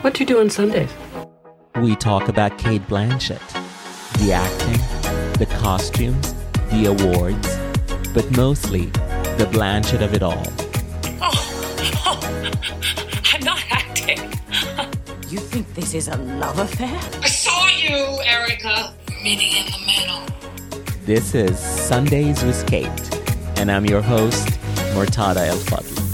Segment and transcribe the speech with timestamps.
[0.00, 0.90] What do you do on Sundays?
[1.82, 3.42] We talk about Cate Blanchett,
[4.20, 4.80] the acting,
[5.40, 6.34] the costumes,
[6.70, 7.58] the awards,
[8.14, 8.86] but mostly
[9.38, 10.46] the Blanchett of it all.
[11.20, 11.32] Oh,
[12.06, 12.20] oh
[13.32, 14.18] I'm not acting.
[15.28, 16.96] you think this is a love affair?
[17.20, 18.94] I saw you, Erica.
[19.24, 20.22] Meeting in the middle.
[21.06, 23.18] This is Sundays with Cate,
[23.58, 24.46] and I'm your host,
[24.94, 26.07] Mortada El Fadl.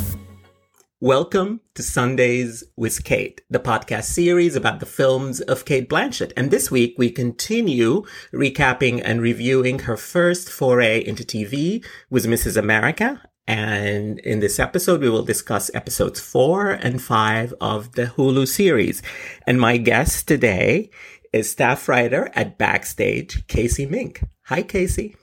[1.04, 6.32] Welcome to Sundays with Cate, the podcast series about the films of Cate Blanchett.
[6.34, 12.56] And this week we continue recapping and reviewing her first foray into TV with Mrs.
[12.56, 13.20] America.
[13.46, 19.02] And in this episode, we will discuss episodes four and five of the Hulu series.
[19.46, 20.88] And my guest today
[21.34, 24.24] is staff writer at Backstage, Casey Mink.
[24.44, 25.16] Hi, Casey.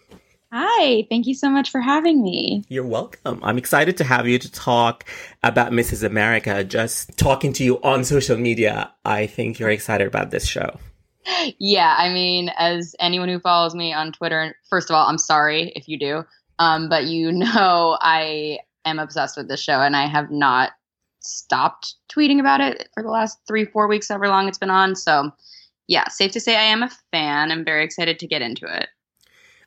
[0.54, 2.66] Hi, thank you so much for having me.
[2.68, 3.40] You're welcome.
[3.42, 5.06] I'm excited to have you to talk
[5.44, 6.04] about Mrs.
[6.04, 6.66] America.
[6.66, 10.78] Just talking to you on social media, I think you're excited about this show.
[11.58, 15.72] Yeah, I mean, as anyone who follows me on Twitter, first of all, I'm sorry
[15.74, 16.26] if you do,
[16.60, 20.72] um, but you know I am obsessed with this show and I have not
[21.22, 24.98] stopped tweeting about it for the last three, four weeks, however long it's been on.
[24.98, 25.32] So,
[25.88, 27.52] yeah, safe to say I am a fan.
[27.54, 28.90] I'm very excited to get into it.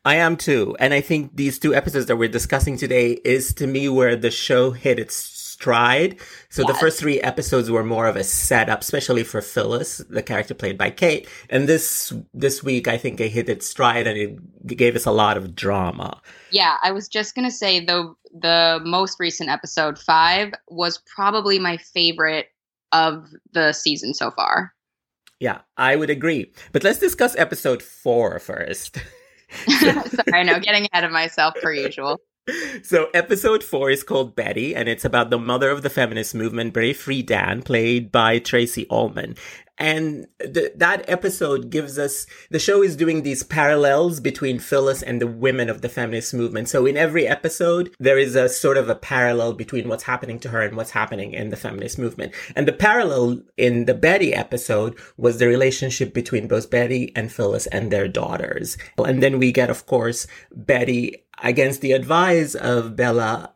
[0.05, 0.77] I am too.
[0.79, 4.31] And I think these two episodes that we're discussing today is to me where the
[4.31, 6.21] show hit its stride.
[6.51, 6.73] So yes.
[6.73, 10.77] the first three episodes were more of a setup, especially for Phyllis, the character played
[10.77, 11.27] by Cate.
[11.49, 15.11] And this, this week, I think it hit its stride and it gave us a
[15.11, 16.21] lot of drama.
[16.51, 16.77] Yeah.
[16.83, 21.79] I was just going to say though, the most recent episode five was probably my
[21.79, 22.49] favorite
[22.93, 24.75] of the season so far.
[25.41, 26.53] Yeah, I would agree.
[26.73, 28.99] But let's discuss episode four first.
[29.79, 32.21] Sorry, I know, getting ahead of myself per usual.
[32.83, 36.75] So, episode four is called Betty, and it's about the mother of the feminist movement,
[36.75, 39.37] Betty Friedan, played by Tracey Ullman.
[39.79, 45.21] And th- that episode gives us, the show is doing these parallels between Phyllis and
[45.21, 46.69] the women of the feminist movement.
[46.69, 50.49] So in every episode, there is a sort of a parallel between what's happening to
[50.51, 52.33] her and what's happening in the feminist movement.
[52.55, 57.67] And the parallel in the Betty episode was the relationship between both Betty and Phyllis
[57.67, 58.79] and their daughters.
[58.99, 63.54] And then we get, of course, Betty against the advice of Bella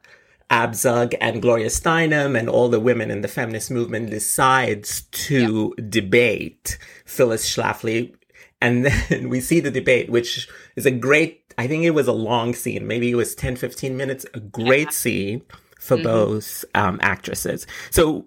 [0.50, 5.90] Abzug and Gloria Steinem and all the women in the feminist movement decides to yep.
[5.90, 8.14] debate Phyllis Schlafly.
[8.60, 12.12] And then we see the debate, which is a great, I think it was a
[12.12, 12.86] long scene.
[12.86, 14.90] Maybe it was 10, 15 minutes, a great yeah.
[14.90, 15.42] scene
[15.78, 16.04] for mm-hmm.
[16.04, 17.66] both um, actresses.
[17.90, 18.26] So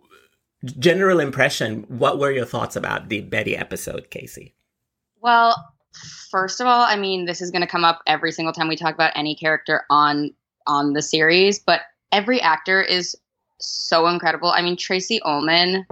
[0.64, 4.54] general impression, what were your thoughts about the Betty episode, Casey?
[5.22, 5.56] Well,
[6.30, 8.76] first of all, I mean, this is going to come up every single time we
[8.76, 10.32] talk about any character on
[10.68, 13.16] on the series, but every actor is
[13.60, 14.50] so incredible.
[14.50, 15.86] I mean, Tracey Ullman,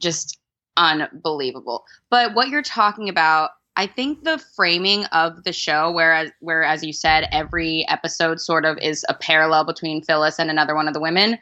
[0.00, 0.38] just
[0.76, 1.84] unbelievable.
[2.10, 6.82] But what you're talking about, I think the framing of the show, whereas where as
[6.84, 10.94] you said, every episode sort of is a parallel between Phyllis and another one of
[10.94, 11.38] the women,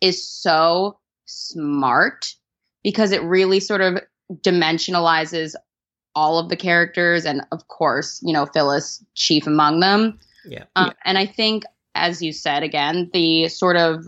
[0.00, 2.34] is so smart
[2.82, 3.98] because it really sort of
[4.40, 5.54] dimensionalizes
[6.14, 10.18] all of the characters and of course, you know, Phyllis chief among them.
[10.44, 10.64] Yeah.
[10.76, 10.92] Um, yeah.
[11.04, 11.64] And I think
[11.98, 14.06] as you said again, the sort of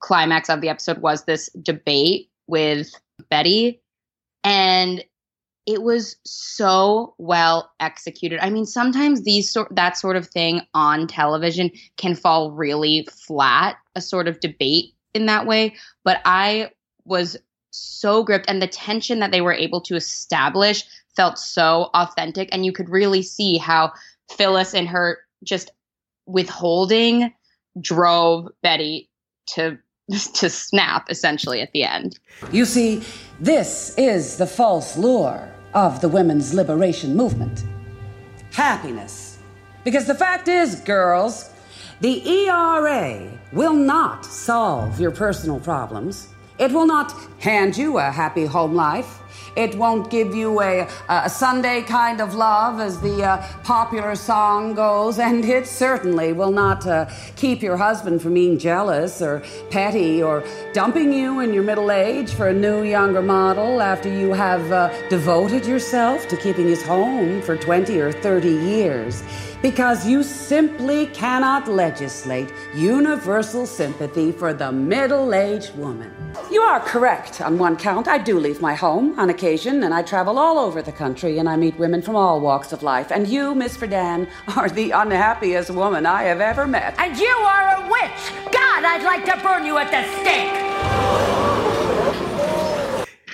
[0.00, 2.90] climax of the episode was this debate with
[3.30, 3.80] Betty.
[4.44, 5.04] And
[5.66, 8.38] it was so well executed.
[8.42, 13.76] I mean, sometimes these sort that sort of thing on television can fall really flat,
[13.94, 15.74] a sort of debate in that way.
[16.04, 16.70] But I
[17.04, 17.36] was
[17.70, 22.64] so gripped, and the tension that they were able to establish felt so authentic, and
[22.64, 23.92] you could really see how
[24.30, 25.70] Phyllis and her just
[26.28, 27.32] withholding
[27.80, 29.10] drove Betty
[29.54, 29.78] to
[30.34, 32.18] to snap essentially at the end.
[32.52, 33.02] You see,
[33.40, 37.64] this is the false lure of the women's liberation movement.
[38.52, 39.38] Happiness.
[39.84, 41.50] Because the fact is, girls,
[42.00, 46.28] the ERA will not solve your personal problems.
[46.58, 49.20] It will not hand you a happy home life.
[49.56, 54.74] It won't give you a, a Sunday kind of love, as the uh, popular song
[54.74, 57.06] goes, and it certainly will not uh,
[57.36, 62.32] keep your husband from being jealous or petty or dumping you in your middle age
[62.32, 67.42] for a new, younger model after you have uh, devoted yourself to keeping his home
[67.42, 69.22] for 20 or 30 years
[69.62, 76.12] because you simply cannot legislate universal sympathy for the middle aged woman.
[76.50, 78.06] You are correct on one count.
[78.06, 81.48] I do leave my home on occasion, and I travel all over the country, and
[81.48, 83.12] I meet women from all walks of life.
[83.12, 86.96] And you, Miss Friedan, are the unhappiest woman I have ever met.
[86.98, 88.52] And you are a witch!
[88.52, 90.68] God, I'd like to burn you at the stake!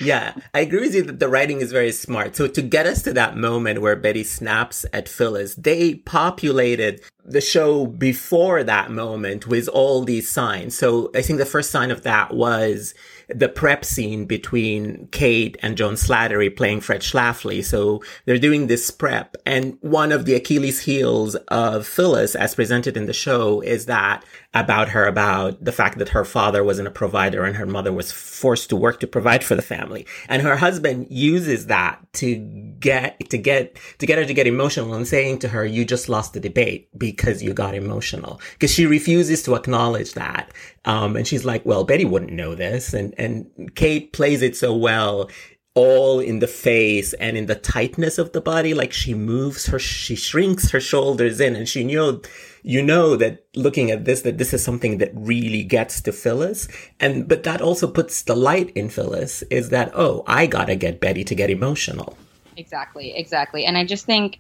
[0.00, 2.36] Yeah, I agree with you that the writing is very smart.
[2.36, 7.40] So to get us to that moment where Betty snaps at Phyllis, they populated the
[7.40, 10.76] show before that moment with all these signs.
[10.76, 12.92] So I think the first sign of that was
[13.28, 17.64] the prep scene between Cate and John Slattery playing Fred Schlafly.
[17.64, 19.36] So they're doing this prep.
[19.46, 24.24] And one of the Achilles heels of Phyllis, as presented in the show, is that
[24.52, 28.12] about her, about the fact that her father wasn't a provider and her mother was
[28.12, 30.06] forced to work to provide for the family.
[30.28, 32.36] And her husband uses that to
[32.78, 36.08] get, to get, to get her to get emotional and saying to her, you just
[36.08, 38.40] lost the debate because you got emotional.
[38.52, 40.52] Because she refuses to acknowledge that.
[40.84, 42.92] Um, and she's like, well, Betty wouldn't know this.
[42.92, 45.28] And, and Cate plays it so well
[45.74, 48.74] all in the face and in the tightness of the body.
[48.74, 52.22] Like she moves her, she shrinks her shoulders in and she knew,
[52.62, 56.68] you know that looking at this, that this is something that really gets to Phyllis.
[57.00, 61.00] And, but that also puts the light in Phyllis is that, oh, I gotta get
[61.00, 62.16] Betty to get emotional.
[62.56, 63.64] Exactly, exactly.
[63.64, 64.38] And I just think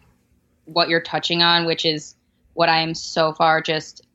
[0.66, 2.14] what you're touching on, which is
[2.54, 4.06] what I am so far just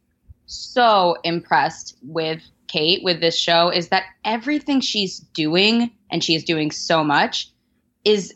[0.46, 6.44] so impressed with Cate with this show is that everything she's doing, and she is
[6.44, 7.51] doing so much,
[8.06, 8.33] is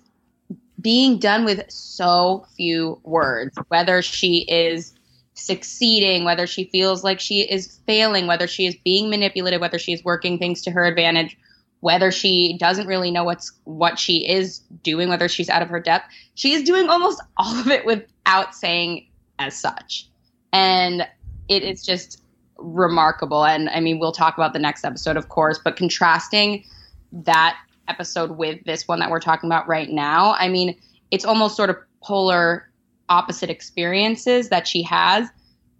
[0.82, 3.58] being done with so few words.
[3.70, 4.94] Whether she is
[5.36, 9.94] succeeding, whether she feels like she is failing, whether she is being manipulated, whether she
[9.94, 11.38] is working things to her advantage,
[11.80, 15.80] whether she doesn't really know what's what she is doing, whether she's out of her
[15.80, 19.08] depth, she is doing almost all of it without saying
[19.38, 20.10] as such.
[20.52, 21.08] And
[21.50, 22.23] it is just
[22.64, 23.46] remarkable.
[23.46, 26.64] And I mean, we'll talk about the next episode, of course, but contrasting
[27.12, 27.58] that
[27.88, 30.76] episode with this one that we're talking about right now, I mean,
[31.12, 32.70] it's almost sort of polar
[33.10, 35.30] opposite experiences that she has.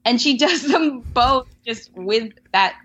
[0.06, 2.76] And she does them both just with that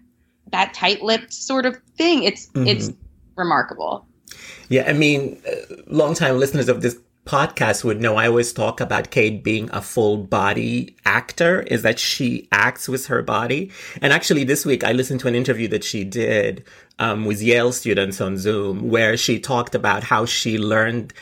[0.50, 2.22] that tight-lipped sort of thing.
[2.22, 2.66] It's mm-hmm.
[2.66, 2.90] it's
[3.36, 4.06] remarkable.
[4.68, 6.98] Yeah, I mean, uh, long-time listeners of this
[7.28, 11.98] podcast would know I always talk about Cate being a full body actor, is that
[11.98, 13.70] she acts with her body.
[14.00, 16.64] And actually, this week I listened to an interview that she did
[16.98, 21.12] um, with Yale students on Zoom, where she talked about how she learned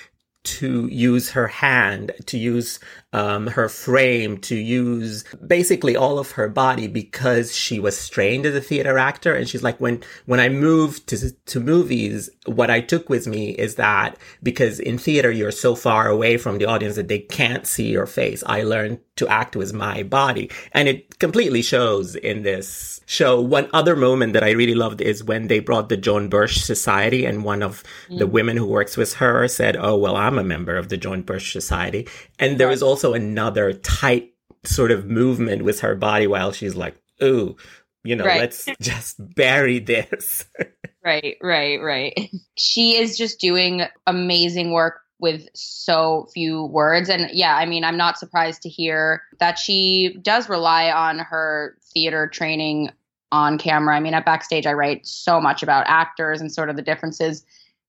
[0.44, 2.78] to use her hand, to use
[3.16, 8.54] um, her frame, to use basically all of her body because she was trained as
[8.54, 9.34] a theater actor.
[9.34, 13.52] And she's like, when when I moved to to movies, what I took with me
[13.52, 17.66] is that because in theater you're so far away from the audience that they can't
[17.66, 18.44] see your face.
[18.46, 23.40] I learned to act with my body, and it completely shows in this show.
[23.40, 27.24] One other moment that I really loved is when they brought the John Birch Society,
[27.24, 28.18] and one of mm.
[28.18, 31.22] the women who works with her said, "Oh well, I'm a member of the John
[31.22, 32.08] Birch Society,"
[32.38, 34.32] and there was also another tight
[34.64, 37.56] sort of movement with her body while she's like, "Ooh."
[38.04, 38.40] You know, right.
[38.40, 40.46] let's just bury this.
[41.04, 42.30] right, right, right.
[42.58, 47.08] She is just doing amazing work with so few words.
[47.08, 51.76] And yeah, I mean, I'm not surprised to hear that she does rely on her
[51.94, 52.90] theater training
[53.32, 53.96] on camera.
[53.96, 57.44] I mean, at backstage, I write so much about actors and sort of the differences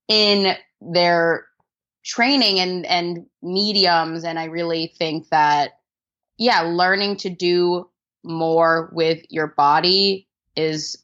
[0.08, 1.48] in their
[2.08, 5.72] training and and mediums and i really think that
[6.38, 7.88] yeah learning to do
[8.24, 10.26] more with your body
[10.56, 11.04] is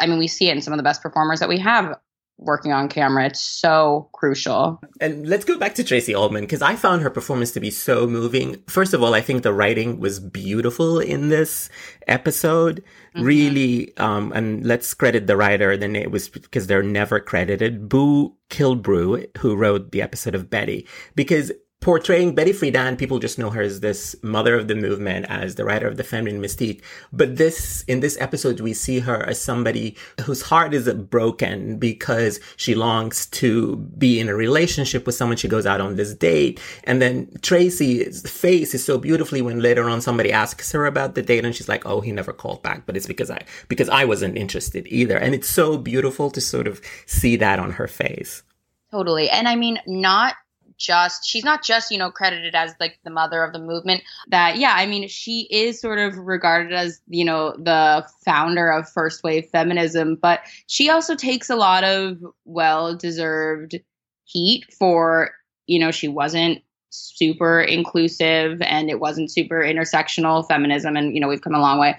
[0.00, 1.98] i mean we see it in some of the best performers that we have
[2.38, 3.26] working on camera.
[3.26, 4.80] It's so crucial.
[5.00, 8.06] And let's go back to Tracey Ullman because I found her performance to be so
[8.06, 8.62] moving.
[8.68, 11.68] First of all, I think the writing was beautiful in this
[12.06, 12.82] episode.
[13.14, 13.26] Mm-hmm.
[13.26, 15.76] Really, um, and let's credit the writer.
[15.76, 17.88] Then it was because they're never credited.
[17.88, 23.50] Boo Killebrew, who wrote the episode of Betty, because portraying Betty Friedan, people just know
[23.50, 26.80] her as this mother of the movement, as the writer of the feminine mystique.
[27.12, 32.40] But this, in this episode, we see her as somebody whose heart is broken because
[32.56, 35.36] she longs to be in a relationship with someone.
[35.36, 36.60] She goes out on this date.
[36.84, 41.22] And then Tracey's face is so beautifully when later on somebody asks her about the
[41.22, 44.04] date and she's like, Oh, he never called back, but it's because I, because I
[44.04, 45.18] wasn't interested either.
[45.18, 48.44] And it's so beautiful to sort of see that on her face.
[48.92, 49.28] Totally.
[49.30, 50.34] And I mean, not
[50.82, 54.58] just she's not just you know credited as like the mother of the movement that
[54.58, 59.22] yeah i mean she is sort of regarded as you know the founder of first
[59.22, 63.78] wave feminism but she also takes a lot of well deserved
[64.24, 65.30] heat for
[65.66, 66.60] you know she wasn't
[66.90, 71.78] super inclusive and it wasn't super intersectional feminism and you know we've come a long
[71.78, 71.96] way.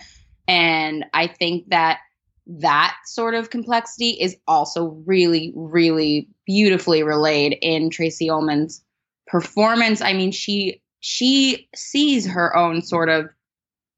[0.47, 1.99] And i think that
[2.45, 8.83] that sort of complexity is also really, really beautifully relayed in Tracey Ullman's
[9.27, 10.01] performance.
[10.01, 13.25] I mean, she she sees her own sort of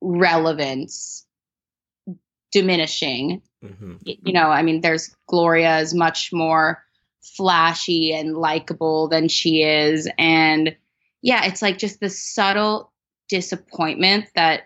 [0.02, 1.26] relevance
[2.52, 3.42] diminishing.
[3.64, 3.96] Mm-hmm.
[4.04, 6.84] You know, I mean, there's Gloria is much more
[7.36, 10.10] flashy and likable than she is.
[10.18, 10.76] And
[11.22, 12.92] yeah, it's like just the subtle
[13.30, 14.64] disappointment that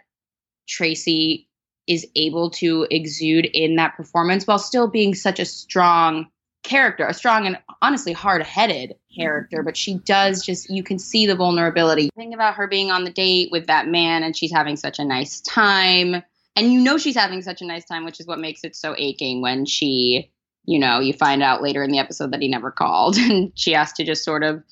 [0.67, 1.47] Tracey
[1.87, 6.27] is able to exude in that performance while still being such a strong
[6.63, 9.21] character, a strong and honestly hard headed mm-hmm.
[9.21, 9.63] character.
[9.63, 12.09] But she does just, you can see the vulnerability.
[12.15, 15.05] Think about her being on the date with that man and she's having such a
[15.05, 16.23] nice time.
[16.55, 18.95] And you know she's having such a nice time, which is what makes it so
[18.97, 20.31] aching when she,
[20.65, 23.71] you know, you find out later in the episode that he never called and she
[23.71, 24.63] has to just sort of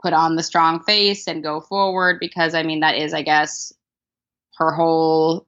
[0.00, 3.72] put on the strong face and go forward because, I mean, that is, I guess,
[4.56, 5.46] her whole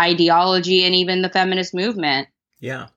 [0.00, 2.28] ideology and even the feminist movement.
[2.60, 2.88] Yeah.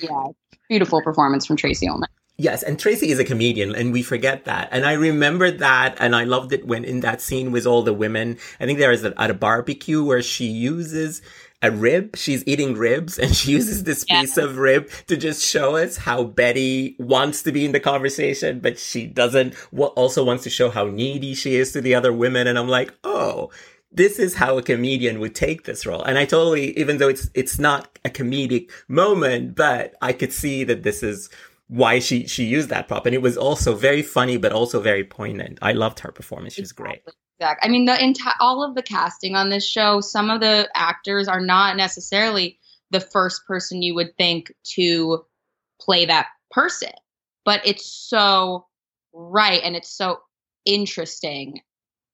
[0.00, 0.28] Yeah.
[0.68, 2.08] Beautiful performance from Tracey Ullman.
[2.40, 4.68] Yes, and Tracey is a comedian, and we forget that.
[4.70, 7.92] And I remember that, and I loved it when in that scene with all the
[7.92, 8.38] women.
[8.60, 11.20] I think there is a, at a barbecue where she uses
[11.62, 12.16] a rib.
[12.16, 14.20] She's eating ribs, and she uses this yeah.
[14.20, 18.60] piece of rib to just show us how Betty wants to be in the conversation,
[18.60, 19.56] but she doesn't.
[19.76, 22.46] Also wants to show how needy she is to the other women.
[22.46, 23.50] And I'm like, oh,
[23.90, 26.02] this is how a comedian would take this role.
[26.02, 30.64] And I totally, even though it's, it's not a comedic moment, but I could see
[30.64, 31.30] that this is
[31.68, 33.06] why she, she used that prop.
[33.06, 35.58] And it was also very funny, but also very poignant.
[35.62, 36.54] I loved her performance.
[36.54, 37.02] She was great.
[37.38, 37.68] Exactly.
[37.68, 41.28] I mean, the entire, all of the casting on this show, some of the actors
[41.28, 42.58] are not necessarily
[42.90, 45.24] the first person you would think to
[45.80, 46.90] play that person,
[47.44, 48.66] but it's so
[49.12, 49.60] right.
[49.62, 50.20] And it's so
[50.64, 51.60] interesting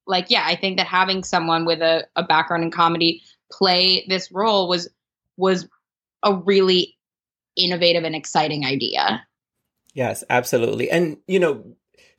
[0.07, 4.31] like yeah i think that having someone with a, a background in comedy play this
[4.33, 4.89] role was
[5.37, 5.69] was
[6.23, 6.97] a really
[7.57, 9.25] innovative and exciting idea
[9.95, 11.65] yes absolutely and you know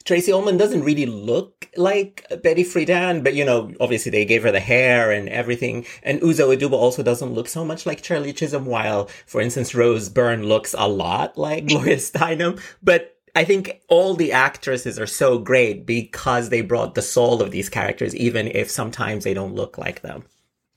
[0.06, 4.52] Tracey Ullman doesn't really look like Betty Friedan, but you know, obviously they gave her
[4.52, 5.84] the hair and everything.
[6.04, 10.10] And Uzo Aduba also doesn't look so much like Shirley Chisholm, while, for instance, Rose
[10.10, 12.62] Byrne looks a lot like Gloria Steinem.
[12.84, 17.52] But I think all the actresses are so great because they brought the soul of
[17.52, 20.24] these characters, even if sometimes they don't look like them.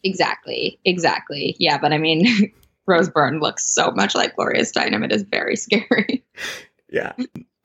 [0.02, 0.78] Exactly.
[0.84, 1.56] Exactly.
[1.58, 1.78] Yeah.
[1.78, 2.52] But I mean,
[2.86, 5.04] Rose Byrne looks so much like Gloria Steinem.
[5.04, 6.24] It is very scary.
[6.90, 7.12] Yeah.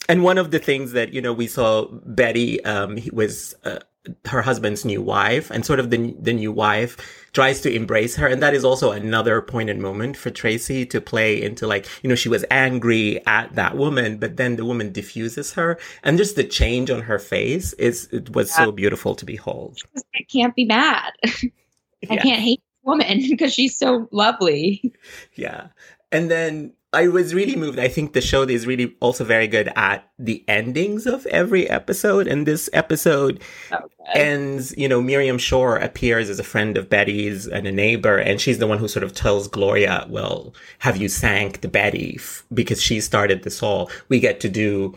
[0.08, 3.80] And one of the things that, you know, we saw Betty um, was uh,
[4.26, 6.98] her husband's new wife and sort of the, the new wife
[7.32, 8.28] tries to embrace her.
[8.28, 12.16] And that is also another poignant moment for Tracey to play into like, you know,
[12.16, 16.44] she was angry at that woman, but then the woman diffuses her and just the
[16.44, 18.66] change on her face is, it was yeah.
[18.66, 19.78] so beautiful to behold.
[20.16, 21.14] I can't be mad.
[21.26, 22.22] I yeah.
[22.22, 24.94] can't hate woman because she's so lovely.
[25.36, 25.68] Yeah.
[26.12, 27.80] And then I was really moved.
[27.80, 32.28] I think the show is really also very good at the endings of every episode.
[32.28, 33.86] And this episode okay.
[34.14, 38.18] ends, you know, Miriam Shor appears as a friend of Betty's and a neighbor.
[38.18, 42.20] And she's the one who sort of tells Gloria, well, have you thanked Betty?
[42.54, 43.90] Because she started this all.
[44.08, 44.96] We get to do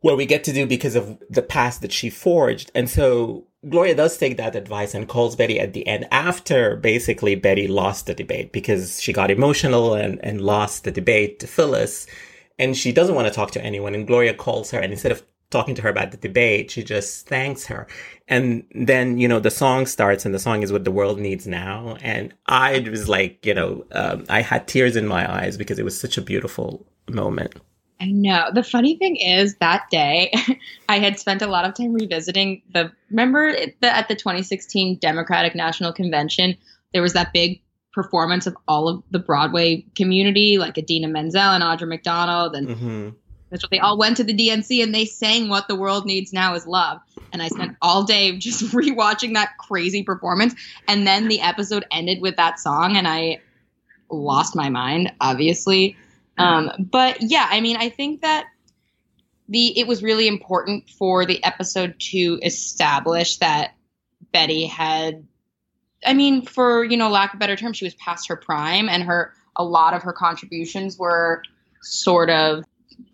[0.00, 2.70] what we get to do because of the past that she forged.
[2.74, 7.34] And so Gloria does take that advice and calls Betty at the end after basically
[7.34, 12.06] Betty lost the debate because she got emotional and, and lost the debate to Phyllis.
[12.58, 13.94] And she doesn't want to talk to anyone.
[13.94, 17.26] And Gloria calls her and instead of talking to her about the debate, she just
[17.26, 17.88] thanks her.
[18.28, 21.46] And then, you know, the song starts and the song is what the world needs
[21.46, 21.96] now.
[22.00, 25.84] And I was like, you know, um, I had tears in my eyes because it
[25.84, 27.54] was such a beautiful moment.
[28.00, 28.50] I know.
[28.52, 30.32] The funny thing is that day
[30.88, 35.54] I had spent a lot of time revisiting the remember the, at the 2016 Democratic
[35.54, 36.56] National Convention
[36.92, 37.60] there was that big
[37.92, 43.08] performance of all of the Broadway community like Idina Menzel and Audra McDonald and mm-hmm.
[43.70, 46.66] they all went to the DNC and they sang what the world needs now is
[46.66, 47.00] love
[47.32, 50.54] and I spent all day just rewatching that crazy performance
[50.86, 53.40] and then the episode ended with that song and I
[54.08, 55.96] lost my mind obviously
[56.38, 58.46] um, but yeah, I mean, I think that
[59.48, 63.74] the it was really important for the episode to establish that
[64.32, 65.26] Betty had
[66.06, 69.02] I mean, for you know, lack of better term, she was past her prime and
[69.02, 71.42] her a lot of her contributions were
[71.82, 72.64] sort of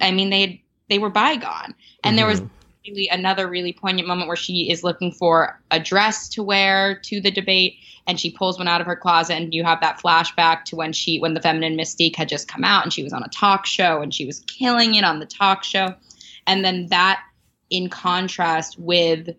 [0.00, 1.74] I mean, they they were bygone.
[2.02, 2.16] And mm-hmm.
[2.16, 2.63] there was mm-hmm.
[2.86, 7.20] Really another really poignant moment where she is looking for a dress to wear to
[7.20, 7.76] the debate
[8.06, 10.92] and she pulls one out of her closet and you have that flashback to when
[10.92, 13.64] she when the feminine mystique had just come out and she was on a talk
[13.66, 15.94] show and she was killing it on the talk show.
[16.46, 17.22] And then that
[17.70, 19.30] in contrast with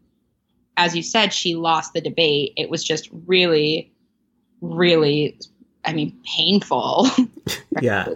[0.78, 2.54] as you said she lost the debate.
[2.58, 3.94] It was just really
[4.62, 5.40] really
[5.86, 7.08] I mean, painful.
[7.82, 8.08] yeah.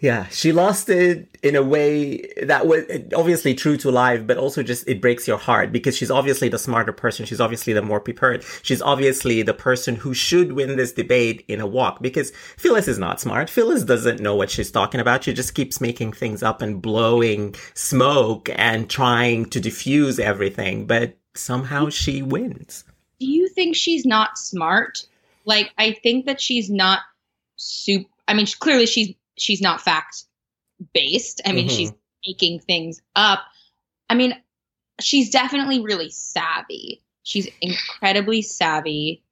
[0.00, 0.26] Yeah.
[0.28, 4.86] She lost it in a way that was obviously true to life, but also just
[4.88, 7.24] it breaks your heart because she's obviously the smarter person.
[7.24, 8.44] She's obviously the more prepared.
[8.62, 12.98] She's obviously the person who should win this debate in a walk because Phyllis is
[12.98, 13.48] not smart.
[13.48, 15.24] Phyllis doesn't know what she's talking about.
[15.24, 21.16] She just keeps making things up and blowing smoke and trying to diffuse everything, but
[21.34, 22.84] somehow she wins.
[23.18, 25.06] Do you think she's not smart?
[25.46, 27.00] Like, I think that she's not
[27.56, 28.10] super.
[28.28, 30.24] I mean, clearly she's she's not fact
[30.92, 31.40] based.
[31.46, 31.76] I mean, mm-hmm.
[31.76, 31.92] she's
[32.26, 33.40] making things up.
[34.10, 34.34] I mean,
[35.00, 37.02] she's definitely really savvy.
[37.22, 39.22] She's incredibly savvy.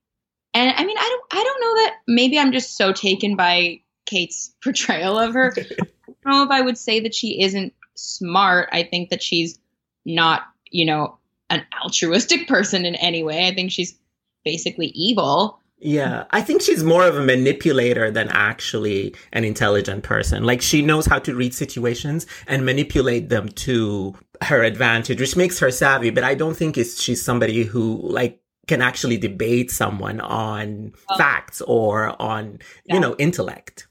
[0.52, 3.80] And I mean, I don't I don't know that maybe I'm just so taken by
[4.06, 5.54] Cate's portrayal of her.
[5.70, 8.68] I don't know if I would say that she isn't smart.
[8.72, 9.58] I think that she's
[10.04, 11.18] not, you know,
[11.50, 13.46] an altruistic person in any way.
[13.46, 13.98] I think she's
[14.44, 15.60] basically evil.
[15.78, 20.44] Yeah, I think she's more of a manipulator than actually an intelligent person.
[20.44, 25.58] Like she knows how to read situations and manipulate them to her advantage, which makes
[25.58, 26.10] her savvy.
[26.10, 31.18] But I don't think it's she's somebody who like can actually debate someone on oh.
[31.18, 32.94] facts or on yeah.
[32.94, 33.86] you know intellect.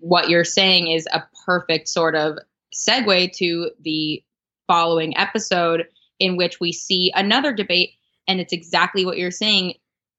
[0.00, 2.38] What you're saying is a perfect sort of
[2.74, 4.22] segue to the
[4.66, 5.86] following episode
[6.18, 7.90] in which we see another debate
[8.26, 9.74] and it's exactly what you're saying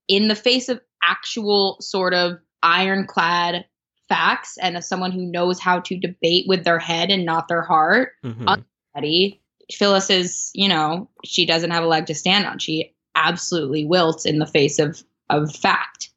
[0.08, 3.66] in the face of actual sort of ironclad
[4.08, 7.62] facts and as someone who knows how to debate with their head and not their
[7.62, 9.36] heart mm-hmm.
[9.72, 14.26] phyllis is you know she doesn't have a leg to stand on she absolutely wilts
[14.26, 16.10] in the face of of fact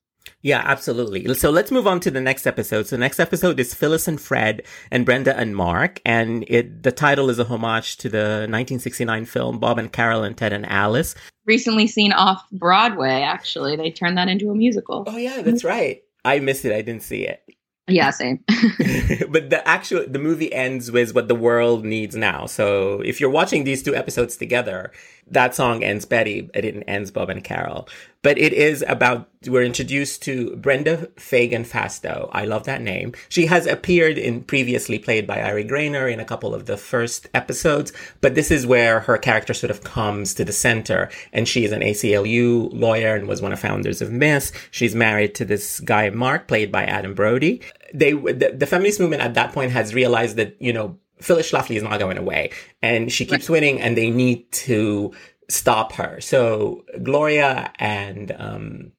[0.43, 1.33] yeah, absolutely.
[1.35, 2.89] So let's move on to the next episode.
[2.89, 6.01] So the next episode is Phyllis and Fred and Brenda and Mark.
[6.05, 10.37] And it, the title is a homage to the 1969 film Bob and Carol and
[10.37, 11.15] Ted and Alice.
[11.47, 13.77] Recently seen off Broadway, actually.
[13.77, 15.05] They turned that into a musical.
[15.07, 16.03] Oh, yeah, that's right.
[16.25, 16.73] I missed it.
[16.73, 17.43] I didn't see it.
[17.89, 18.45] Yeah, same.
[19.29, 22.47] but the actual the movie ends with what the world needs now.
[22.47, 24.93] So if you're watching these two episodes together,
[25.33, 27.89] that song ends Betty, it ends Bob and Carol.
[28.23, 32.29] But it is about we're introduced to Brenda Feigen Fasteau.
[32.33, 33.15] I love that name.
[33.29, 37.29] She has appeared in previously played by Ari Graynor in a couple of the first
[37.35, 41.11] episodes, but this is where her character sort of comes to the center.
[41.33, 44.53] And she is an ACLU lawyer and was one of founders of Miss.
[44.71, 47.61] She's married to this guy Mark, played by Adam Brody.
[47.93, 51.77] They the, the feminist movement at that point has realized that you know Phyllis Schlafly
[51.77, 52.51] is not going away
[52.83, 53.55] and she keeps right.
[53.55, 55.13] winning and they need to
[55.53, 56.21] stop her.
[56.21, 58.93] So Gloria and um,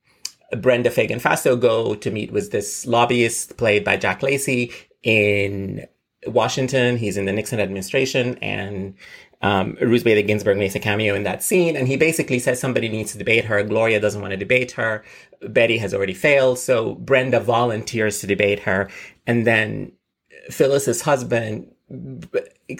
[0.57, 5.87] Brenda Feigen Fasteau go to meet with this lobbyist played by Jack Lacey in
[6.27, 6.97] Washington.
[6.97, 8.95] He's in the Nixon administration and
[9.43, 12.87] um, Ruth Bader Ginsburg makes a cameo in that scene, and he basically says somebody
[12.87, 13.61] needs to debate her.
[13.61, 15.03] Gloria doesn't want to debate her.
[15.41, 18.89] Betty has already failed, so Brenda volunteers to debate her,
[19.27, 19.91] and then
[20.49, 21.69] Phyllis's husband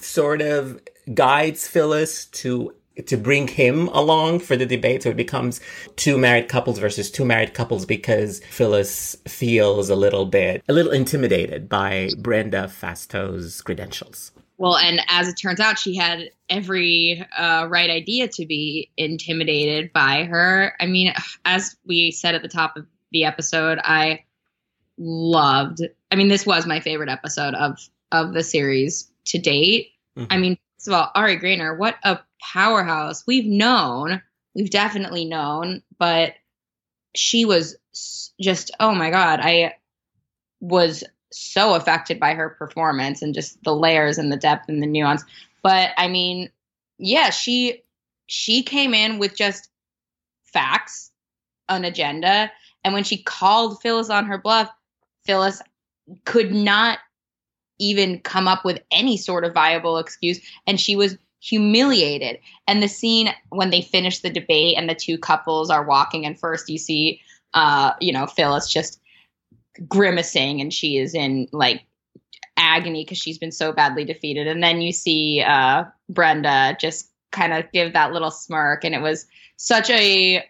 [0.02, 0.80] sort of
[1.14, 2.74] guides Phyllis to
[3.06, 5.04] to bring him along for the debate.
[5.04, 5.62] So it becomes
[5.96, 10.92] two married couples versus two married couples because Phyllis feels a little bit, a little
[10.92, 14.32] intimidated by Brenda Fasteau's credentials.
[14.58, 19.92] Well, and as it turns out, she had every uh, right idea to be intimidated
[19.92, 20.74] by her.
[20.80, 24.24] I mean, as we said at the top of the episode, I
[24.98, 25.82] loved.
[26.12, 27.80] I mean, this was my favorite episode of
[28.12, 29.90] of the series to date.
[30.18, 30.28] Mm-hmm.
[30.32, 33.24] I mean, first of all, Ari Graynor, what a powerhouse.
[33.26, 34.22] We've known,
[34.54, 36.34] we've definitely known, but
[37.16, 37.78] she was
[38.42, 39.76] just, oh my God, I
[40.60, 44.88] was so affected by her performance and just the layers and the depth and the
[44.88, 45.24] nuance.
[45.62, 46.50] But I mean,
[46.98, 47.82] yeah, she
[48.28, 49.70] she came in with just
[50.44, 51.12] facts,
[51.70, 52.52] an agenda,
[52.84, 54.70] and when she called Phyllis on her bluff,
[55.26, 55.62] Phyllis
[56.26, 57.00] could not
[57.80, 62.40] even come up with any sort of viable excuse and she was humiliated.
[62.68, 66.40] And the scene when they finish the debate and the two couples are walking, and
[66.40, 67.20] first you see,
[67.54, 69.02] uh, you know, Phyllis just
[69.88, 71.84] grimacing and she is in like
[72.56, 74.48] agony because she's been so badly defeated.
[74.48, 78.86] And then you see uh, Brenda just kind of give that little smirk.
[78.86, 79.26] And it was
[79.58, 80.46] such a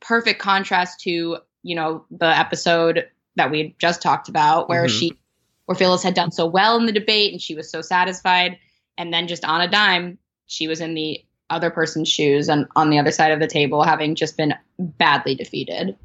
[0.00, 3.06] perfect contrast to, you know, the episode
[3.36, 4.98] that we just talked about where mm-hmm.
[4.98, 5.18] she,
[5.66, 8.58] where Phyllis had done so well in the debate and she was so satisfied.
[8.96, 12.90] And then just on a dime, she was in the other person's shoes and on
[12.90, 15.96] the other side of the table, having just been badly defeated.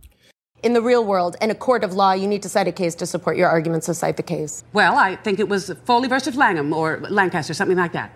[0.62, 2.95] In the real world, in a court of law, you need to cite a case
[2.95, 4.63] to support your argument, so cite the case.
[4.71, 8.13] Well, I think it was Foley versus Langham or Lancaster, something like that.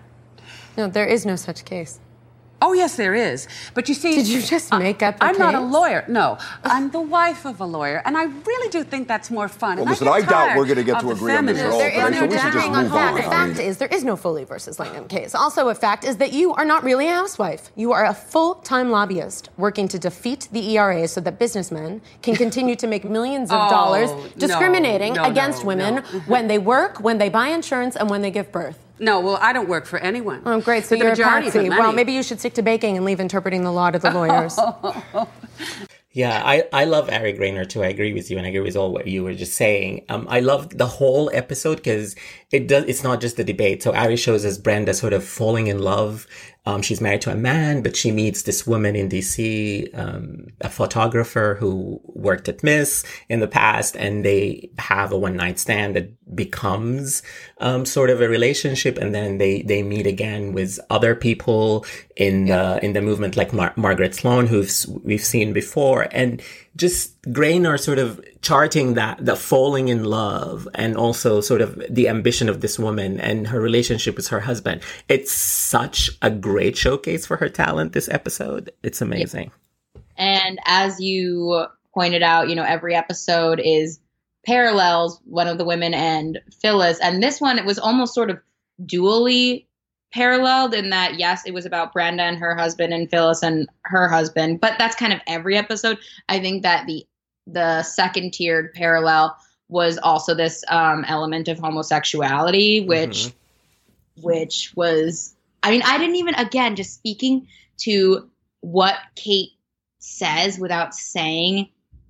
[0.76, 2.00] No, there is no such case.
[2.60, 3.46] Oh, yes, there is.
[3.74, 4.16] But you see.
[4.16, 6.04] Did you just uh, make up the I'm not a lawyer.
[6.08, 6.38] No.
[6.64, 8.02] I'm the wife of a lawyer.
[8.04, 9.76] And I really do think that's more fun.
[9.76, 11.70] Well, And listen, get I doubt we're gonna get to the agree on this at
[11.70, 13.14] all, There but I is no we should just move on.
[13.14, 15.34] The fact is, there is no Foley versus Langham case.
[15.36, 17.70] Also, a fact is that you are not really a housewife.
[17.76, 22.74] You are a full-time lobbyist working to defeat the ERA so that businessmen can continue
[22.76, 26.02] to make millions of Oh, dollars discriminating no, against women no.
[26.26, 28.78] when they work, when they buy insurance, and when they give birth.
[29.00, 30.42] No, well, I don't work for anyone.
[30.44, 30.84] Oh, great.
[30.84, 31.68] So But the you're a majority patsy.
[31.68, 34.58] Well, maybe you should stick to baking and leave interpreting the law to the lawyers.
[36.18, 37.84] Yeah, I, I love Ari Graynor too.
[37.84, 40.04] I agree with you, and I agree with all what you were just saying.
[40.08, 42.16] Um, I love the whole episode because
[42.50, 42.86] it does.
[42.86, 43.84] It's not just the debate.
[43.84, 46.26] So Ari shows us Brenda sort of falling in love.
[46.68, 50.68] Um, she's married to a man, but she meets this woman in DC, um, a
[50.68, 55.96] photographer who worked at Miss in the past, and they have a one night stand
[55.96, 57.22] that becomes
[57.56, 62.44] um, sort of a relationship, and then they they meet again with other people in
[62.44, 64.62] the in the movement, like Mar- Margaret Sloan, who
[65.02, 66.42] we've seen before, and
[66.78, 72.08] just Graynor sort of charting that the falling in love and also sort of the
[72.08, 74.80] ambition of this woman and her relationship with her husband.
[75.08, 77.92] It's such a great showcase for her talent.
[77.92, 79.50] This episode, it's amazing.
[80.16, 84.00] And as you pointed out, you know, every episode is
[84.46, 87.00] parallels one of the women and Phyllis.
[87.00, 88.38] And this one, it was almost sort of
[88.82, 89.66] dually
[90.12, 94.08] paralleled in that, yes, it was about Brenda and her husband and Phyllis and her
[94.08, 95.98] husband, but that's kind of every episode.
[96.28, 97.06] I think that the
[97.46, 99.34] the second tiered parallel
[99.68, 103.32] was also this um, element of homosexuality, which
[104.22, 107.46] which was I mean, I didn't even again just speaking
[107.78, 108.28] to
[108.60, 109.50] what Cate
[109.98, 111.68] says without saying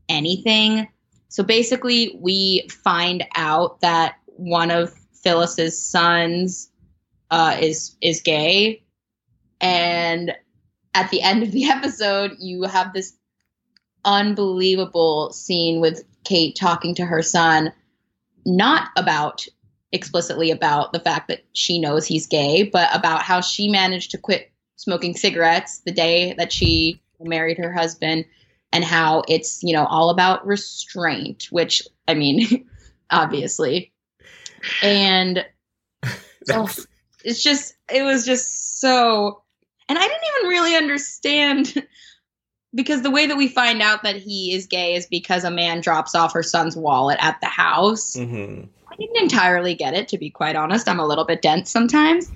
[0.09, 0.89] anything.
[1.29, 6.71] So basically, we find out that one of Phyllis's sons
[7.31, 8.83] uh, is is gay,
[9.61, 10.35] and
[10.95, 13.17] at the end of the episode, you have this
[14.05, 17.73] unbelievable scene with Cate talking to her son,
[18.45, 19.47] not about
[19.93, 24.19] explicitly about the fact that she knows he's gay, but about how she managed to
[24.19, 28.25] quit smoking cigarettes the day that she married her husband
[28.73, 32.69] and how it's, you know, all about restraint, which I mean,
[33.11, 33.93] obviously.
[34.83, 35.45] And
[36.45, 36.69] so
[37.29, 39.43] it's just it was just so
[39.89, 41.87] and I didn't even really understand
[42.75, 45.81] because the way that we find out that he is gay is because a man
[45.81, 48.17] drops off her son's wallet at the house.
[48.17, 48.69] Mhm.
[48.91, 50.89] I didn't entirely get it, to be quite honest.
[50.89, 52.31] I'm a little bit dense sometimes.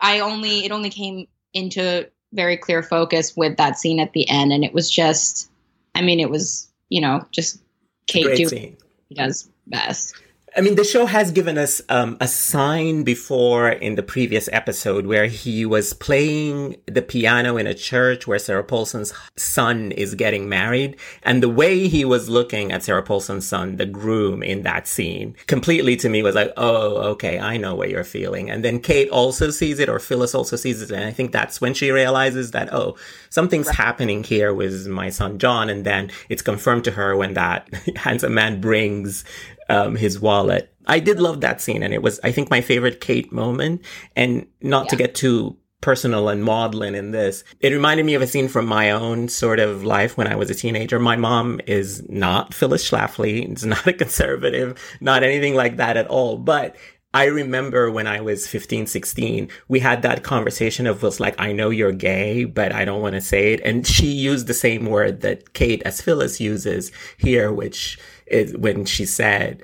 [0.00, 4.52] I only it only came into very clear focus with that scene at the end,
[4.52, 5.50] and it was just,
[5.94, 7.60] I mean, it was you know just
[8.06, 8.76] Cate doing scene.
[8.78, 10.14] what she does best.
[10.58, 15.04] I mean, the show has given us um, a sign before in the previous episode
[15.04, 20.48] where he was playing the piano in a church where Sarah Paulson's son is getting
[20.48, 20.96] married.
[21.24, 25.36] And the way he was looking at Sarah Paulson's son, the groom in that scene,
[25.46, 28.48] completely to me was like, oh, okay, I know what you're feeling.
[28.48, 30.90] And then Cate also sees it, or Phyllis also sees it.
[30.90, 32.96] And I think that's when she realizes that, oh,
[33.28, 35.68] something's happening here with my son John.
[35.68, 39.22] And then it's confirmed to her when that handsome man brings
[39.68, 40.72] um, his wallet.
[40.86, 43.84] I did love that scene, and it was, I think, my favorite Cate moment.
[44.14, 48.26] And not to get too personal and maudlin in this, it reminded me of a
[48.26, 50.98] scene from my own sort of life when I was a teenager.
[50.98, 56.06] My mom is not Phyllis Schlafly, it's not a conservative, not anything like that at
[56.06, 56.38] all.
[56.38, 56.76] But
[57.16, 61.52] I remember when I was 15, 16, we had that conversation of was like, I
[61.52, 63.60] know you're gay, but I don't want to say it.
[63.64, 68.84] And she used the same word that Cate as Phyllis uses here, which is when
[68.84, 69.62] she said,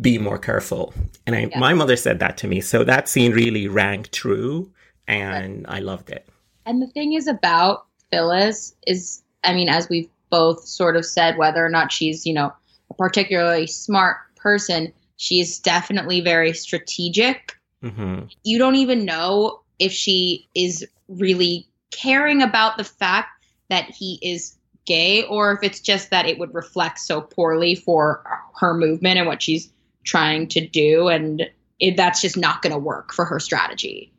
[0.00, 0.94] be more careful.
[1.26, 2.60] And I, my mother said that to me.
[2.60, 4.70] So that scene really rang true
[5.06, 6.26] and I loved it.
[6.64, 11.36] And the thing is about Phyllis is, I mean, as we've both sort of said,
[11.36, 12.52] whether or not she's, you know,
[12.90, 17.56] a particularly smart person, she is definitely very strategic.
[17.82, 23.28] hmm You don't even know if she is really caring about the fact
[23.68, 28.24] that he is gay or if it's just that it would reflect so poorly for
[28.58, 29.72] her movement and what she's
[30.04, 31.08] trying to do.
[31.08, 31.42] And
[31.78, 34.12] it, that's just not going to work for her strategy.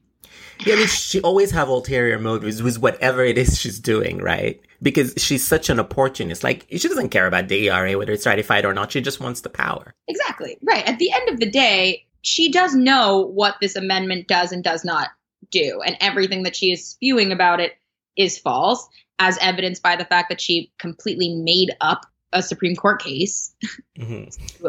[0.65, 4.61] Yeah, I mean, she always have ulterior motives with whatever it is she's doing, right?
[4.81, 6.43] Because she's such an opportunist.
[6.43, 8.91] Like, she doesn't care about the ERA, whether it's ratified or not.
[8.91, 9.93] She just wants the power.
[10.07, 10.57] Exactly.
[10.61, 10.87] Right.
[10.87, 14.85] At the end of the day, she does know what this amendment does and does
[14.85, 15.09] not
[15.51, 15.81] do.
[15.85, 17.73] And everything that she is spewing about it
[18.15, 18.87] is false,
[19.19, 23.53] as evidenced by the fact that she completely made up a Supreme Court case,
[23.97, 24.23] hmm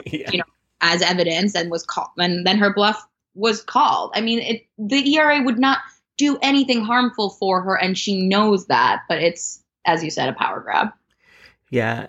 [0.07, 0.31] Yeah.
[0.31, 0.45] you know,
[0.81, 3.05] as evidence and was called, and then her bluff
[3.35, 4.13] was called.
[4.15, 5.79] I mean, it, the ERA would not
[6.17, 10.33] do anything harmful for her and she knows that but it's as you said a
[10.33, 10.89] power grab
[11.71, 12.09] yeah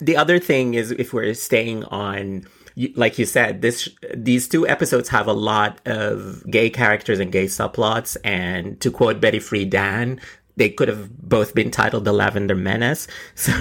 [0.00, 2.46] the other thing is if we're staying on
[2.94, 7.46] like you said this these two episodes have a lot of gay characters and gay
[7.46, 10.20] subplots and to quote betty friedan
[10.56, 13.06] they could have both been titled the lavender menace.
[13.34, 13.52] So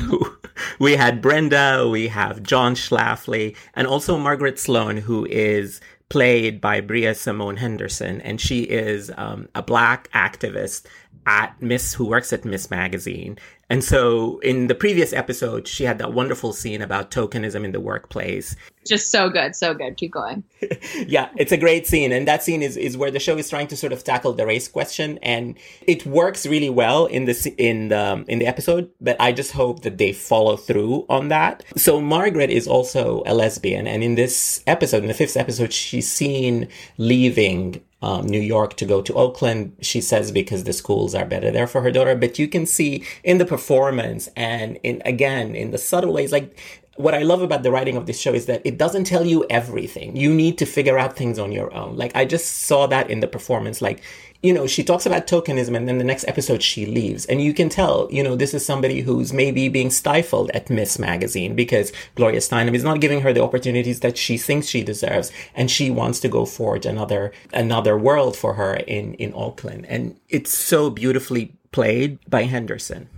[0.80, 5.80] we had brenda we have john schlafly and also margaret sloan who is
[6.12, 10.86] played by Bria Simone Henderson, and she is um, a black activist
[11.26, 13.38] at Miss who works at Miss Magazine.
[13.72, 17.80] And so in the previous episode, she had that wonderful scene about tokenism in the
[17.80, 18.54] workplace.
[18.86, 19.96] Just so good, so good.
[19.96, 20.44] Keep going.
[21.08, 22.12] yeah, it's a great scene.
[22.12, 24.46] And that scene is, is where the show is trying to sort of tackle the
[24.46, 25.20] race question.
[25.20, 25.58] And
[25.88, 29.84] it works really well in the, in the, in the episode, but I just hope
[29.84, 31.64] that they follow through on that.
[31.78, 33.88] So Margaret is also a lesbian.
[33.88, 38.86] And in this episode, in the fifth episode, she's seen leaving um, New York to
[38.86, 39.76] go to Oakland.
[39.82, 42.16] She says because the schools are better there for her daughter.
[42.16, 46.58] But you can see in the performance and in again in the subtle ways, like
[46.98, 49.46] what I love about the writing of this show is that it doesn't tell you
[49.50, 50.16] everything.
[50.16, 51.96] You need to figure out things on your own.
[51.96, 53.82] Like I just saw that in the performance.
[53.82, 54.02] Like
[54.44, 57.26] you know, she talks about tokenism and then the next episode she leaves.
[57.28, 60.98] And you can tell, you know, this is somebody who's maybe being stifled at Miss
[60.98, 65.32] Magazine because Gloria Steinem is not giving her the opportunities that she thinks she deserves.
[65.54, 69.86] And she wants to go forge another, another world for her in, in Oakland.
[69.88, 73.10] And it's so beautifully played by Henderson.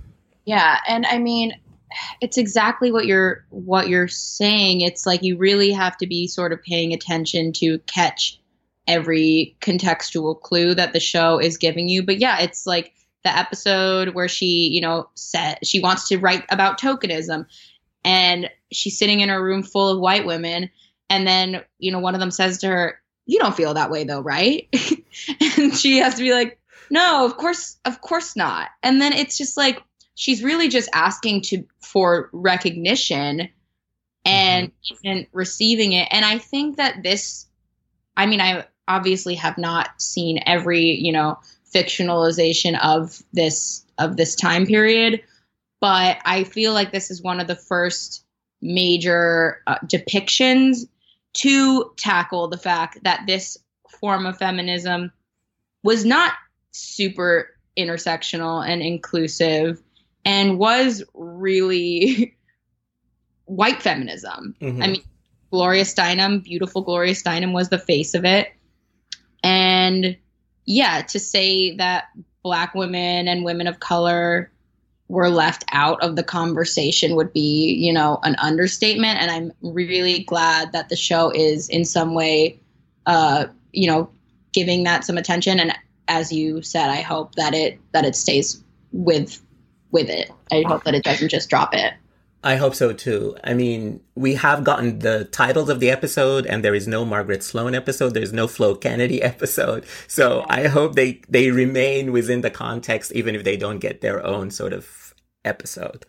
[0.44, 0.80] Yeah.
[0.90, 1.54] And I mean,
[2.20, 4.82] it's exactly what you're, what you're saying.
[4.82, 8.42] It's like you really have to be sort of paying attention to catch
[8.88, 12.04] every contextual clue that the show is giving you.
[12.04, 12.94] But yeah, it's like
[13.24, 17.46] the episode where she, you know, said she wants to write about tokenism
[18.04, 20.70] and she's sitting in a room full of white women
[21.10, 24.04] and then, you know, one of them says to her, "You don't feel that way
[24.04, 24.68] though, right?"
[25.58, 29.38] and she has to be like, "No, of course, of course not." And then it's
[29.38, 29.82] just like
[30.16, 33.50] she's really just asking to for recognition
[34.26, 35.22] and mm-hmm.
[35.34, 36.08] receiving it.
[36.10, 37.48] And I think that this
[38.16, 41.38] I mean, I obviously have not seen every you know
[41.74, 45.22] fictionalization of this of this time period
[45.80, 48.26] but i feel like this is one of the first
[48.62, 50.88] major uh, depictions
[51.34, 53.58] to tackle the fact that this
[54.00, 55.12] form of feminism
[55.84, 56.34] was not
[56.72, 59.82] super intersectional and inclusive
[60.26, 62.36] and was really
[63.46, 64.56] white feminism.
[64.62, 64.84] Mm-hmm.
[64.84, 65.04] I mean,
[65.52, 68.52] Gloria Steinem, beautiful Gloria Steinem was the face of it.
[69.44, 70.18] And
[70.66, 72.06] yeah, to say that
[72.44, 74.52] black women and women of color
[75.08, 79.20] were left out of the conversation would be, you know, an understatement.
[79.20, 82.60] And I'm really glad that the show is in some way,
[83.06, 84.10] uh, you know,
[84.54, 85.60] giving that some attention.
[85.60, 85.74] And
[86.08, 89.42] as you said, I hope that it that it stays with
[89.92, 90.32] with it.
[90.52, 91.94] I hope that it doesn't just drop it.
[92.44, 93.38] I hope so too.
[93.42, 97.42] I mean, we have gotten the titles of the episode and there is no Margaret
[97.42, 98.14] Sloan episode.
[98.14, 99.86] There's no Flo Kennedy episode.
[100.08, 104.26] So I hope they, they remain within the context, even if they don't get their
[104.26, 106.06] own sort of episode.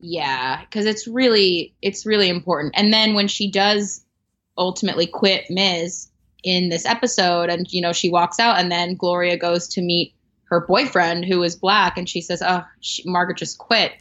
[0.00, 0.64] Yeah.
[0.72, 2.74] Cause it's really, it's really important.
[2.76, 4.04] And then when she does
[4.58, 6.08] ultimately quit Ms.
[6.42, 10.12] in this episode and, you know, she walks out and then Gloria goes to meet
[10.46, 13.92] her boyfriend who is black and she says, oh, she, Margaret just quit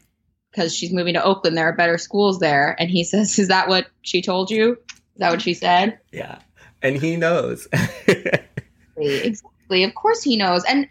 [0.52, 1.58] because she's moving to Oakland.
[1.58, 2.76] There are better schools there.
[2.80, 4.74] And he says, Is that what she told you?
[4.74, 6.00] Is that what she said?
[6.12, 6.40] Yeah.
[6.82, 7.68] And he knows.
[8.98, 9.84] exactly.
[9.84, 10.64] Of course he knows.
[10.66, 10.88] And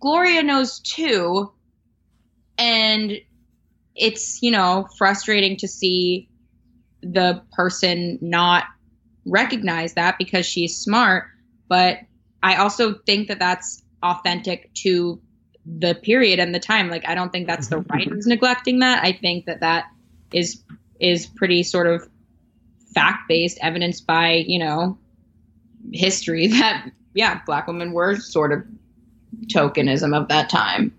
[0.00, 1.52] Gloria knows too.
[2.56, 3.12] And
[3.94, 6.28] it's, you know, frustrating to see
[7.02, 8.64] the person not
[9.24, 11.24] recognize that because she's smart.
[11.68, 11.98] But
[12.42, 15.20] I also think that that's authentic to
[15.78, 16.88] the period and the time.
[16.88, 17.92] Like I don't think that's the mm-hmm.
[17.92, 19.04] writers neglecting that.
[19.04, 19.86] I think that that
[20.32, 20.62] is
[21.00, 22.08] is pretty sort of
[22.94, 24.98] fact based, evidenced by you know
[25.92, 28.64] history that yeah, black women were sort of
[29.46, 30.94] tokenism of that time.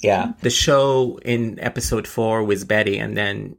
[0.00, 3.56] Yeah, the show in episode four was Betty, and then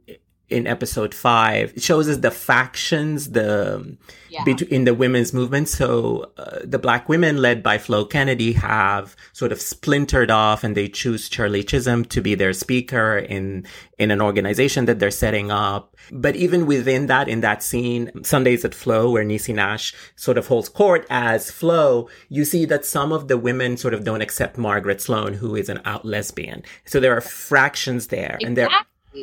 [0.48, 1.72] in episode five.
[1.76, 3.96] It shows us the factions the
[4.30, 4.44] yeah.
[4.70, 5.68] in the women's movement.
[5.68, 10.76] So uh, the black women led by flo kennedy have sort of splintered off and
[10.76, 13.66] they choose Shirley chisholm to be their speaker in
[13.98, 15.96] in an organization that they're setting up.
[16.12, 20.46] But even within that in that scene sundays at flo where Niecy nash sort of
[20.46, 24.58] holds court as flo you see that some of the women sort of don't accept
[24.58, 26.62] margaret sloan who is an out lesbian.
[26.84, 28.46] So there are fractions there exactly.
[28.46, 28.68] and there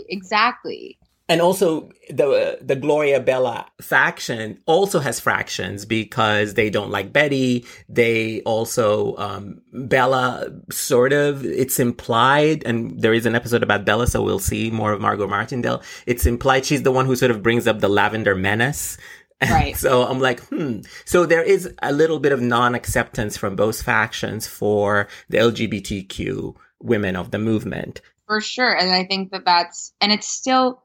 [0.10, 0.98] exactly
[1.30, 7.66] and also the the Gloria Bella faction also has fractions because they don't like Betty.
[7.88, 14.08] They also um, Bella sort of it's implied, and there is an episode about Bella,
[14.08, 15.82] so we'll see more of Margot Martindale.
[16.06, 18.98] It's implied she's the one who sort of brings up the lavender menace.
[19.42, 19.78] Right.
[19.78, 20.82] so I'm like, hmm.
[21.06, 27.16] So there is a little bit of non-acceptance from both factions for the LGBTQ women
[27.16, 28.02] of the movement.
[28.28, 28.76] For sure.
[28.76, 30.83] And I think that that's, and it's still,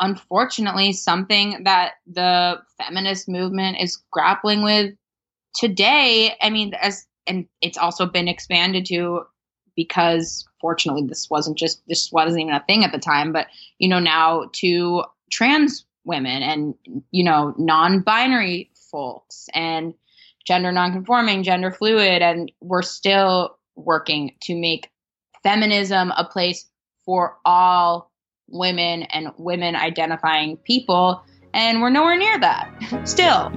[0.00, 4.94] unfortunately, something that the feminist movement is grappling with
[5.54, 6.36] today.
[6.40, 9.22] I mean, as, and it's also been expanded to
[9.74, 13.46] because fortunately this wasn't just, this wasn't even a thing at the time, but,
[13.78, 16.74] you know, now to trans women and,
[17.10, 19.92] you know, non binary folks and
[20.46, 22.22] gender non-conforming, gender fluid.
[22.22, 24.90] And we're still working to make
[25.42, 26.68] feminism a place
[27.04, 28.10] for all
[28.48, 31.24] women and women identifying people.
[31.54, 32.70] And we're nowhere near that
[33.04, 33.52] still.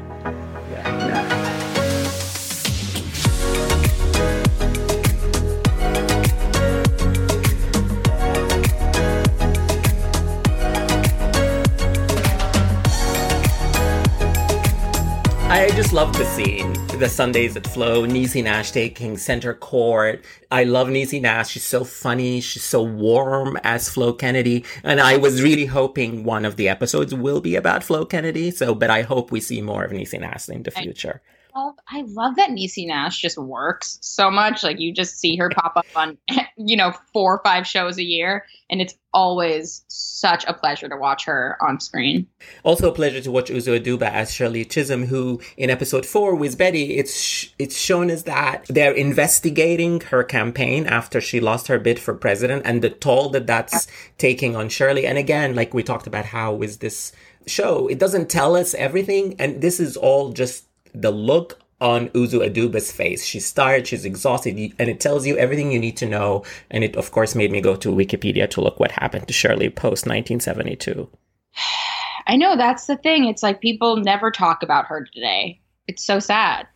[15.82, 16.74] Just love the scene.
[17.00, 20.26] The Sundays at Flo, Niecy Nash taking center court.
[20.52, 21.52] I love Niecy Nash.
[21.52, 22.42] She's so funny.
[22.42, 24.66] She's so warm as Flo Kennedy.
[24.84, 28.52] And I was really hoping one of the episodes will be about Flo Kennedy.
[28.52, 31.22] So, but I hope we see more of Niecy Nash in the future.
[31.24, 34.64] I love, I love that Niecy Nash just works so much.
[34.64, 36.18] Like you just see her pop up on,
[36.58, 40.96] you know, four or five shows a year, and it's always such a pleasure to
[40.96, 42.28] watch her on screen.
[42.64, 46.58] Also, a pleasure to watch Uzo Aduba as Shirley Chisholm, who in episode four with
[46.58, 51.80] Betty, it's sh- it's shown as that they're investigating her campaign after she lost her
[51.80, 55.06] bid for president and the toll that that's taking on Shirley.
[55.06, 57.12] And again, like we talked about, how is this
[57.48, 57.88] show?
[57.88, 62.92] It doesn't tell us everything, and this is all just the look on Uzo Aduba's
[62.92, 63.26] face.
[63.26, 66.44] She's tired, she's exhausted, and it tells you everything you need to know.
[66.70, 69.70] And it, of course, made me go to Wikipedia to look what happened to Shirley
[69.70, 71.10] post 1972.
[72.28, 73.26] I know that's the thing.
[73.26, 75.62] It's like people never talk about her today.
[75.88, 76.68] It's so sad.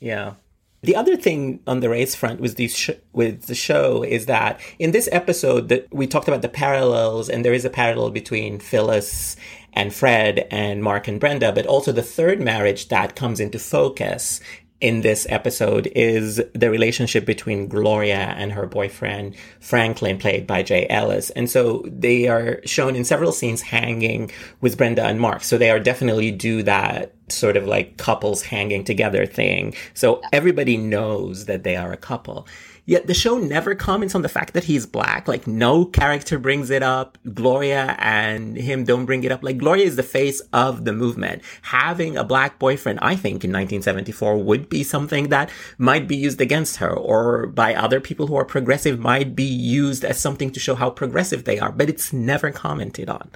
[0.00, 0.34] Yeah.
[0.82, 4.58] The other thing on the race front with these sh- with the show is that
[4.80, 8.58] in this episode that we talked about the parallels, and there is a parallel between
[8.58, 9.36] Phyllis
[9.72, 14.40] and Fred and Mark and Brenda, but also the third marriage that comes into focus
[14.82, 20.88] in this episode is the relationship between Gloria and her boyfriend Franklin, played by Jay
[20.90, 21.30] Ellis.
[21.30, 25.44] And so they are shown in several scenes hanging with Brenda and Mark.
[25.44, 29.74] So they are definitely do that sort of like couples hanging together thing.
[29.94, 32.48] So everybody knows that they are a couple.
[32.84, 35.28] Yet the show never comments on the fact that he's black.
[35.28, 37.16] Like no character brings it up.
[37.32, 39.42] Gloria and him don't bring it up.
[39.42, 41.42] Like Gloria is the face of the movement.
[41.62, 46.40] Having a black boyfriend, I think in 1974 would be something that might be used
[46.40, 50.60] against her or by other people who are progressive might be used as something to
[50.60, 53.30] show how progressive they are, but it's never commented on.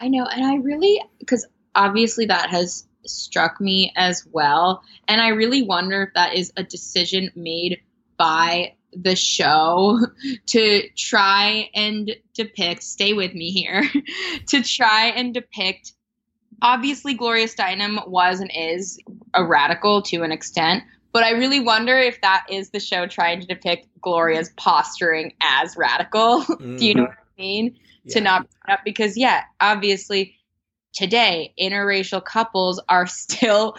[0.00, 0.26] I know.
[0.26, 4.82] And I really, because obviously that has struck me as well.
[5.08, 7.80] And I really wonder if that is a decision made
[8.16, 9.98] by the show
[10.46, 13.84] to try and depict, stay with me here,
[14.48, 15.92] to try and depict.
[16.62, 18.98] Obviously, Gloria Steinem was and is
[19.34, 23.40] a radical to an extent, but I really wonder if that is the show trying
[23.40, 26.42] to depict Gloria's posturing as radical.
[26.42, 26.76] Mm-hmm.
[26.78, 27.76] Do you know what I mean?
[28.04, 28.14] Yeah.
[28.14, 30.36] To not up because, yeah, obviously,
[30.92, 33.76] today interracial couples are still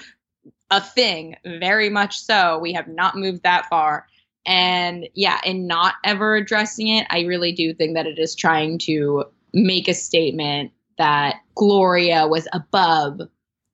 [0.70, 2.60] a thing, very much so.
[2.60, 4.08] We have not moved that far.
[4.48, 8.80] And yeah, in not ever addressing it, I really do think that it is trying
[8.80, 13.22] to make a statement that Gloria was above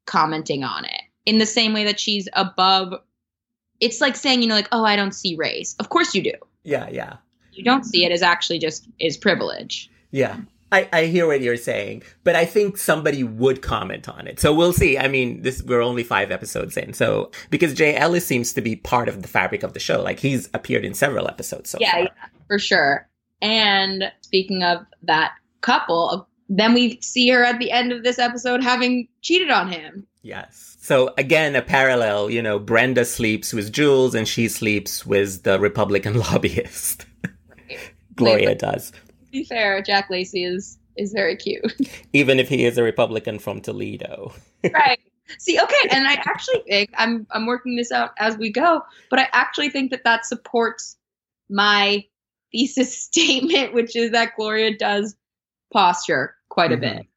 [0.06, 1.02] commenting on it.
[1.26, 2.94] In the same way that she's above
[3.84, 5.76] it's like saying, you know, like, oh, I don't see race.
[5.78, 6.32] Of course you do.
[6.64, 7.18] Yeah, yeah.
[7.52, 9.92] You don't see it as actually just is privilege.
[10.12, 10.38] Yeah.
[10.74, 14.40] I, I hear what you're saying, but I think somebody would comment on it.
[14.40, 14.98] So we'll see.
[14.98, 18.76] I mean, this we're only five episodes in, so because Jay Ellis seems to be
[18.76, 21.70] part of the fabric of the show, like he's appeared in several episodes.
[21.70, 22.08] So yeah, yeah
[22.48, 23.08] for sure.
[23.40, 28.64] And speaking of that couple, then we see her at the end of this episode
[28.64, 30.08] having cheated on him.
[30.24, 30.78] Yes.
[30.82, 32.32] So again, a parallel.
[32.32, 37.06] You know, Brenda sleeps with Jules, and she sleeps with the Republican lobbyist.
[38.16, 38.92] Gloria does
[39.34, 41.74] be fair, Jack Lacey is is very cute.
[42.14, 44.32] Even if he is a Republican from Toledo.
[44.74, 45.00] right.
[45.40, 49.20] See, okay, and I actually think I'm I'm working this out as we go, but
[49.20, 50.98] I actually think that that supports
[51.50, 52.06] my
[52.52, 55.16] thesis statement, which is that Gloria does
[55.72, 56.98] posture quite a mm-hmm.
[56.98, 57.08] bit.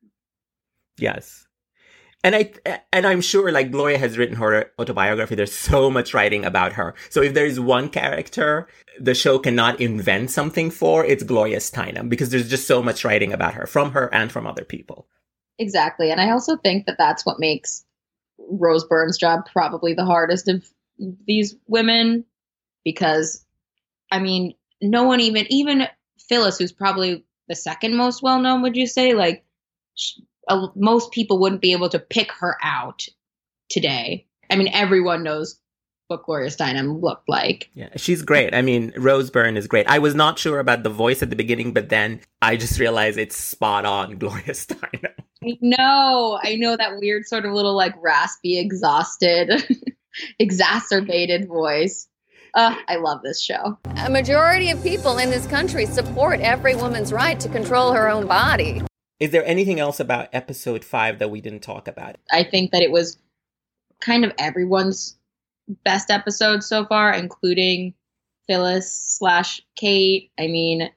[0.99, 1.46] Yes.
[2.25, 2.53] And I
[2.93, 5.35] and I'm sure like Gloria has written her autobiography.
[5.35, 6.95] There's so much writing about her.
[7.09, 8.67] So if there is one character
[8.99, 13.33] the show cannot invent something for, it's Gloria Steinem because there's just so much writing
[13.33, 15.07] about her from her and from other people.
[15.59, 16.11] Exactly.
[16.11, 17.85] And I also think that that's what makes
[18.39, 20.65] Rose Byrne's job probably the hardest of
[21.27, 22.25] these women
[22.85, 23.45] because
[24.11, 25.89] I mean, no one even even
[26.29, 29.15] Phyllis who's probably the second most well known, would you say?
[29.15, 29.45] Like
[29.95, 33.07] she, uh, most people wouldn't be able to pick her out
[33.69, 34.27] today.
[34.51, 35.61] I mean, everyone knows
[36.09, 37.71] what Gloria Steinem looked like.
[37.75, 38.55] Yeah, she's great.
[38.55, 39.89] I mean, Rose Byrne is great.
[39.89, 43.19] I was not sure about the voice at the beginning, but then I just realized
[43.19, 45.13] it's spot on Gloria Steinem.
[45.45, 46.39] I know.
[46.43, 49.51] I know that weird sort of little like raspy, exhausted,
[50.39, 52.09] exacerbated voice.
[52.55, 53.79] Uh, I love this show.
[53.97, 58.27] A majority of people in this country support every woman's right to control her own
[58.27, 58.81] body.
[59.19, 62.17] Is there anything else about episode five that we didn't talk about?
[62.31, 63.19] I think that it was
[64.01, 65.17] kind of everyone's
[65.85, 67.95] best episode so far, including
[68.47, 70.31] Phyllis slash Cate.
[70.39, 70.91] I mean,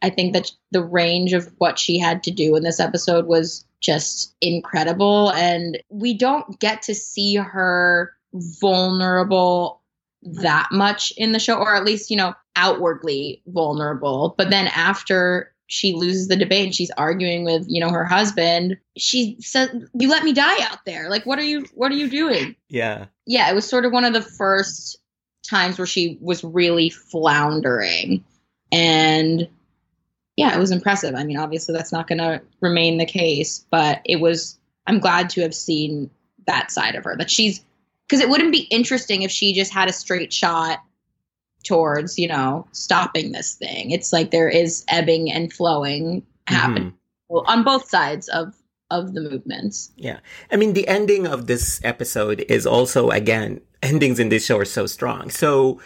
[0.00, 3.64] I think that the range of what she had to do in this episode was
[3.80, 5.32] just incredible.
[5.32, 9.82] And we don't get to see her vulnerable
[10.22, 14.34] that much in the show, or at least, you know, outwardly vulnerable.
[14.38, 18.76] But then after she loses the debate and she's arguing with you know her husband
[18.96, 21.10] she says you let me die out there.
[21.10, 22.54] Like what are you what are you doing?
[22.68, 23.06] Yeah.
[23.26, 24.98] Yeah it was sort of one of the first
[25.48, 28.24] times where she was really floundering.
[28.72, 29.48] And
[30.36, 31.14] yeah it was impressive.
[31.14, 35.30] I mean obviously that's not going to remain the case but it was i'm glad
[35.30, 36.10] to have seen
[36.46, 37.64] that side of her that she's
[38.06, 40.78] because it wouldn't be interesting if she just had a straight shot
[41.66, 46.92] towards you know stopping this thing it's like there is ebbing and flowing happening
[47.30, 47.46] mm-hmm.
[47.46, 48.54] on both sides of
[48.90, 50.18] of the movements yeah
[50.52, 54.64] i mean the ending of this episode is also again endings in this show are
[54.64, 55.80] so strong so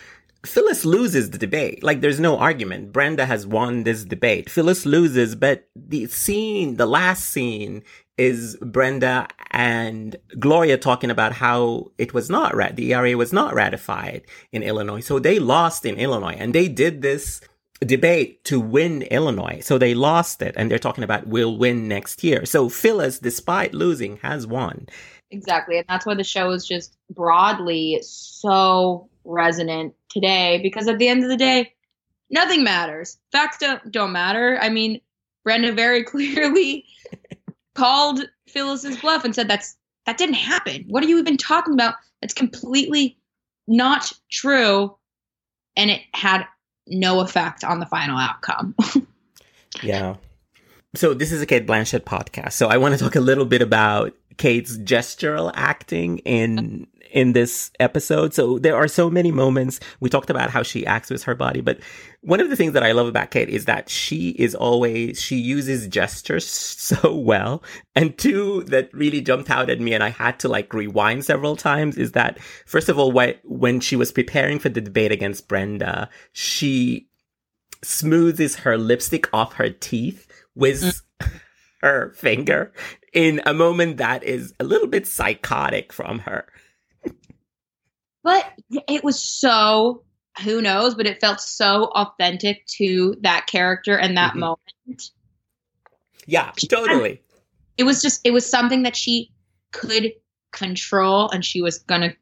[0.46, 1.82] Phyllis loses the debate.
[1.82, 2.92] Like there's no argument.
[2.92, 4.48] Brenda has won this debate.
[4.48, 7.82] Phyllis loses, but the scene, the last scene
[8.20, 13.54] is Brenda and Gloria talking about how it was not rat, the ERA was not
[13.54, 15.00] ratified in Illinois.
[15.00, 17.40] So they lost in Illinois and they did this
[17.80, 19.60] debate to win Illinois.
[19.62, 22.44] So they lost it and they're talking about we'll win next year.
[22.44, 24.86] So Phyllis, despite losing, has won.
[25.30, 25.78] Exactly.
[25.78, 31.22] And that's why the show is just broadly so resonant today because at the end
[31.22, 31.72] of the day,
[32.28, 33.16] nothing matters.
[33.32, 34.58] Facts don't, don't matter.
[34.60, 35.00] I mean,
[35.42, 36.84] Brenda very clearly
[37.80, 40.84] called Phyllis's bluff and said that's that didn't happen.
[40.88, 41.94] What are you even talking about?
[42.20, 43.16] That's completely
[43.66, 44.94] not true.
[45.76, 46.44] And it had
[46.86, 48.74] no effect on the final outcome.
[49.82, 50.16] yeah.
[50.94, 52.52] So this is a Cate Blanchett podcast.
[52.52, 57.70] So I want to talk a little bit about Cate's gestural acting in in this
[57.78, 58.32] episode.
[58.32, 59.80] So there are so many moments.
[60.00, 61.78] We talked about how she acts with her body, but
[62.22, 65.36] one of the things that I love about Cate is that she is always, she
[65.36, 67.62] uses gestures so well.
[67.94, 71.54] And two that really jumped out at me and I had to like rewind several
[71.54, 73.12] times is that, first of all,
[73.44, 77.10] when she was preparing for the debate against Brenda, she
[77.82, 81.30] smoothes her lipstick off her teeth with mm.
[81.82, 82.72] her finger
[83.12, 86.46] in a moment that is a little bit psychotic from her.
[88.22, 88.52] But
[88.88, 90.02] it was so
[90.44, 94.40] who knows, but it felt so authentic to that character and that mm-hmm.
[94.40, 95.10] moment.
[96.26, 97.20] Yeah, totally.
[97.76, 99.30] It was just it was something that she
[99.72, 100.12] could
[100.52, 102.14] control and she was gonna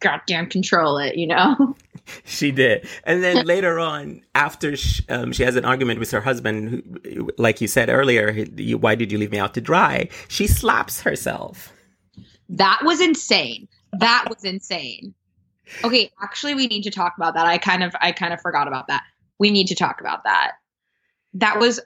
[0.00, 1.76] goddamn control it, you know?
[2.24, 2.88] she did.
[3.04, 7.30] And then later on, after she, um, she has an argument with her husband, who,
[7.38, 8.44] like you said earlier,
[8.76, 10.08] why did you leave me out to dry?
[10.28, 11.72] She slaps herself.
[12.48, 13.68] That was insane.
[13.92, 15.14] That was insane.
[15.84, 17.46] Okay, actually we need to talk about that.
[17.46, 19.04] I kind of I kind of forgot about that.
[19.38, 20.52] We need to talk about that.
[21.34, 21.80] That was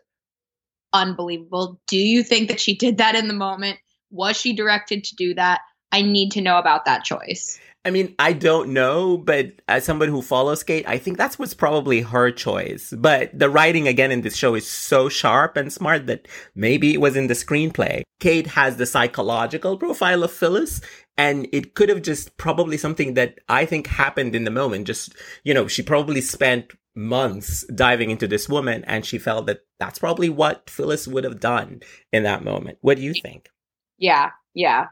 [0.92, 1.80] unbelievable.
[1.86, 3.78] Do you think that she did that in the moment?
[4.10, 5.60] Was she directed to do that?
[5.92, 7.60] I need to know about that choice.
[7.86, 11.54] I mean, I don't know, but as somebody who follows Cate, I think that's what's
[11.54, 12.92] probably her choice.
[12.92, 16.26] But the writing again in this show is so sharp and smart that
[16.56, 18.02] maybe it was in the screenplay.
[18.18, 20.80] Cate has the psychological profile of Phyllis,
[21.16, 24.88] and it could have just probably something that I think happened in the moment.
[24.88, 25.14] Just,
[25.44, 30.00] you know, she probably spent months diving into this woman and she felt that that's
[30.00, 31.82] probably what Phyllis would have done
[32.12, 32.78] in that moment.
[32.80, 33.48] What do you think?
[33.96, 34.86] Yeah, yeah,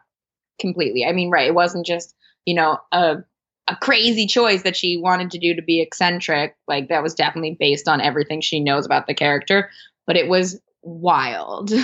[0.61, 1.05] completely.
[1.05, 1.49] I mean, right.
[1.49, 2.14] It wasn't just
[2.47, 3.16] you know, a
[3.66, 6.55] a crazy choice that she wanted to do to be eccentric.
[6.68, 9.70] Like that was definitely based on everything she knows about the character,
[10.07, 11.72] but it was wild.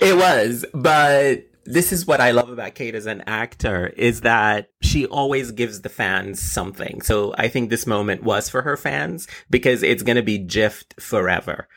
[0.00, 4.70] It was, but this is what I love about Cate as an actor is that
[4.82, 7.00] she always gives the fans something.
[7.00, 11.00] So I think this moment was for her fans because it's going to be jiffed
[11.00, 11.68] forever.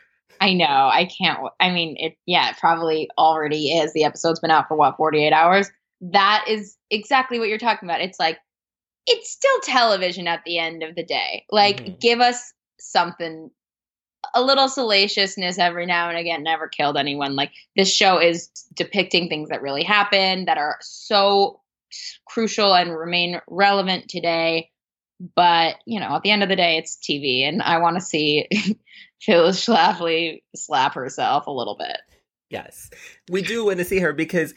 [0.41, 0.65] I know.
[0.65, 1.39] I can't.
[1.59, 2.17] I mean, it.
[2.25, 3.93] Yeah, it probably already is.
[3.93, 5.71] The episode's been out for what, forty eight hours.
[6.01, 8.01] That is exactly what you're talking about.
[8.01, 8.39] It's like
[9.09, 11.45] it's still television at the end of the day.
[11.49, 11.99] Like, Mhm.
[12.01, 13.49] give us something.
[14.33, 17.35] A little salaciousness every now and again never killed anyone.
[17.35, 21.61] Like this show is depicting things that really happen that are so
[22.25, 24.69] crucial and remain relevant today.
[25.35, 28.01] But you know, at the end of the day, it's TV, and I want to
[28.01, 28.47] see
[29.21, 31.97] Phyllis Schlafly slap herself a little bit.
[32.49, 32.89] Yes.
[33.29, 34.53] We do want to see her because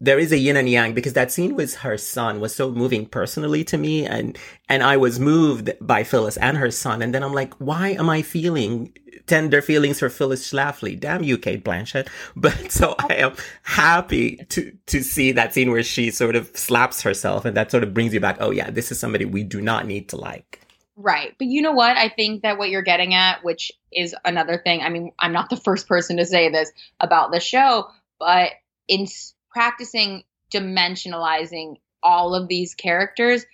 [0.00, 3.06] there is a yin and yang because that scene with her son was so moving
[3.06, 4.38] personally to me and
[4.68, 8.08] and I was moved by Phyllis and her son and then I'm like why am
[8.08, 8.96] I feeling
[9.26, 14.72] tender feelings for Phyllis Schlafly damn you Cate Blanchett but so I am happy to
[14.86, 18.14] to see that scene where she sort of slaps herself and that sort of brings
[18.14, 20.60] you back oh yeah this is somebody we do not need to like
[21.02, 21.34] Right.
[21.38, 21.96] But you know what?
[21.96, 25.48] I think that what you're getting at, which is another thing, I mean, I'm not
[25.48, 27.88] the first person to say this about the show,
[28.18, 28.50] but
[28.86, 29.06] in
[29.52, 33.44] practicing dimensionalizing all of these characters,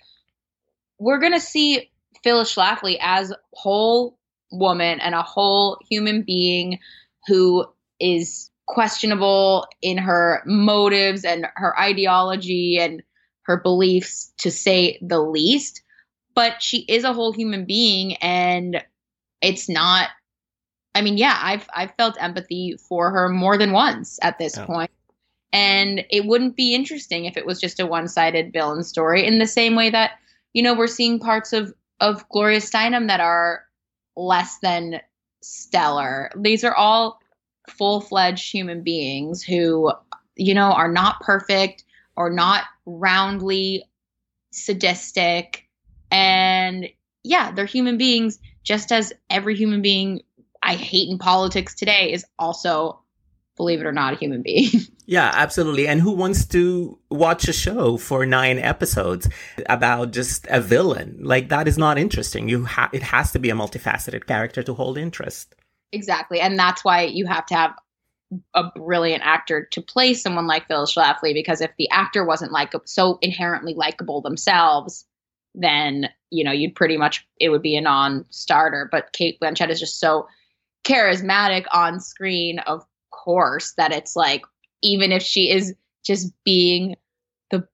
[0.99, 1.91] we're going to see
[2.23, 4.17] Phyllis Schlafly as whole
[4.51, 6.79] woman and a whole human being
[7.27, 7.65] who
[7.99, 13.03] is questionable in her motives and her ideology and
[13.43, 15.81] her beliefs to say the least
[16.37, 18.83] but she is a whole human being and
[19.41, 20.09] it's not
[20.93, 24.89] I mean, yeah, I've I've felt empathy for her more than once at this point.
[25.53, 29.47] And it wouldn't be interesting if it was just a one-sided villain story in the
[29.47, 30.11] same way that,
[30.53, 33.63] you know, we're seeing parts of of Gloria Steinem that are
[34.15, 35.01] less than
[35.41, 36.31] stellar.
[36.35, 37.19] These are all
[37.69, 39.91] full-fledged human beings who,
[40.35, 41.83] you know, are not perfect
[42.15, 43.83] or not roundly
[44.51, 45.67] sadistic
[46.11, 46.87] and
[47.23, 50.21] yeah, they're human beings just as every human being
[50.63, 52.99] I hate in politics today is also,
[53.57, 54.69] believe it or not, a human being.
[55.09, 55.87] Yeah, absolutely.
[55.87, 59.29] And who wants to watch a show for nine episodes
[59.69, 61.19] about just a villain?
[61.21, 62.49] Like that is not interesting.
[62.49, 65.55] You ha- it has to be a multifaceted character to hold interest.
[65.93, 66.41] exactly.
[66.41, 67.71] And that's why you have to have
[68.53, 72.73] a brilliant actor to play someone like Phyllis Schlafly because if the actor wasn't like
[72.83, 75.05] so inherently likable themselves,
[75.55, 78.89] then you know you'd pretty much it would be a non-starter.
[78.91, 80.27] But Cate Blanchett is just so
[80.83, 82.85] charismatic on screen, of
[83.27, 84.45] course, that it's like
[84.81, 85.75] even if she is
[86.05, 86.95] just being
[87.51, 87.67] the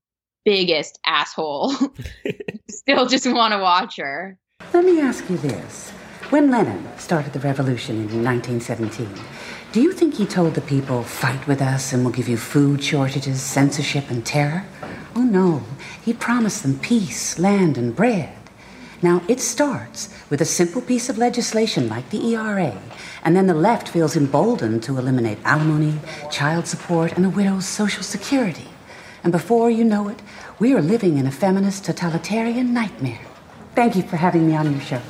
[0.44, 1.72] biggest asshole,
[2.70, 4.40] still just want to watch her.
[4.74, 5.92] Let me ask you this.
[6.32, 9.08] When Lenin started the revolution in 1917,
[9.72, 12.84] do you think he told the people, fight with us and we'll give you food
[12.84, 14.66] shortages, censorship, and terror?
[15.16, 15.62] Oh no.
[16.04, 18.34] He promised them peace, land, and bread.
[19.04, 22.76] Now, it starts with a simple piece of legislation like the ERA,
[23.24, 26.00] and then the left feels emboldened to eliminate alimony,
[26.30, 28.70] child support, and a widow's social security.
[29.24, 30.22] And before you know it,
[30.60, 33.22] we are living in a feminist totalitarian nightmare.
[33.76, 35.02] Thank you for having me on your show.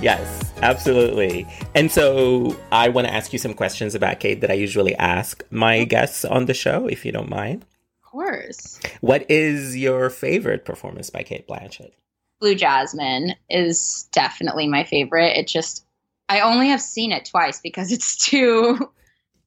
[0.00, 1.46] Yes, absolutely.
[1.74, 5.42] And so I want to ask you some questions about Cate that I usually ask
[5.50, 5.88] my mm-hmm.
[5.88, 7.64] guests on the show, if you don't mind.
[8.04, 8.80] Of course.
[9.00, 11.92] What is your favorite performance by Cate Blanchett?
[12.40, 15.36] Blue Jasmine is definitely my favorite.
[15.36, 15.84] It just
[16.28, 18.90] I only have seen it twice because it's too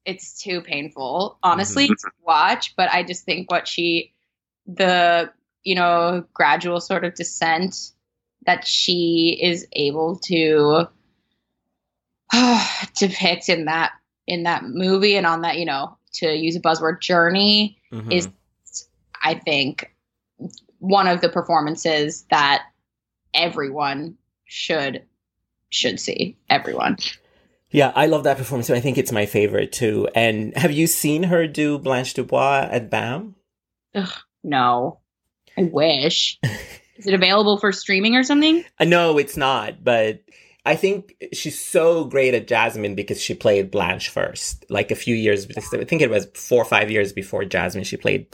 [0.06, 1.94] it's too painful, honestly, mm-hmm.
[1.94, 2.76] to watch.
[2.78, 4.14] But I just think what she
[4.66, 5.32] the
[5.64, 7.92] you know gradual sort of descent
[8.46, 10.88] that she is able to
[12.98, 13.92] depict in that
[14.28, 18.12] in that movie and on that you know to use a buzzword journey Mhm.
[18.12, 18.30] is
[19.24, 19.94] I think
[20.80, 22.64] one of the performances that
[23.34, 25.04] everyone should
[25.70, 26.38] should see.
[26.50, 26.98] Everyone.
[27.72, 28.70] Yeah, I love that performance.
[28.70, 30.08] I think it's my favorite too.
[30.16, 33.36] And have you seen her do Blanche Dubois at BAM?
[34.44, 35.00] No.
[35.58, 36.40] I wish.
[36.98, 38.64] Is it available for streaming or something?
[38.80, 39.84] Uh, no, it's not.
[39.84, 40.22] But
[40.68, 44.66] I think she's so great at Jasmine because she played Blanche first.
[44.70, 47.96] Like a few years, I think it was four or five years before Jasmine, she
[47.96, 48.28] played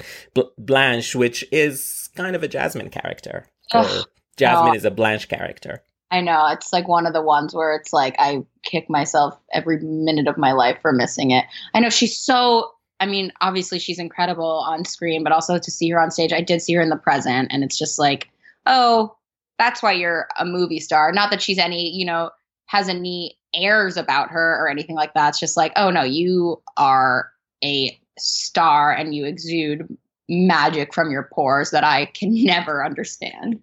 [0.57, 3.45] Blanche, which is kind of a Jasmine character.
[3.71, 4.73] Ugh, Jasmine no.
[4.73, 5.83] is a Blanche character.
[6.09, 6.47] I know.
[6.47, 10.35] It's like one of the ones where it's like I kick myself every minute of
[10.35, 11.45] my life for missing it.
[11.75, 15.89] I know she's so I mean, obviously she's incredible on screen, but also to see
[15.91, 18.29] her on stage, I did see her in the present, and it's just like,
[18.65, 19.15] oh,
[19.57, 21.11] that's why you're a movie star.
[21.11, 22.31] Not that she's any, you know,
[22.65, 25.29] has any airs about her or anything like that.
[25.29, 27.31] It's just like, oh no, you are
[27.63, 29.87] a star and you exude
[30.29, 33.59] magic from your pores that I can never understand.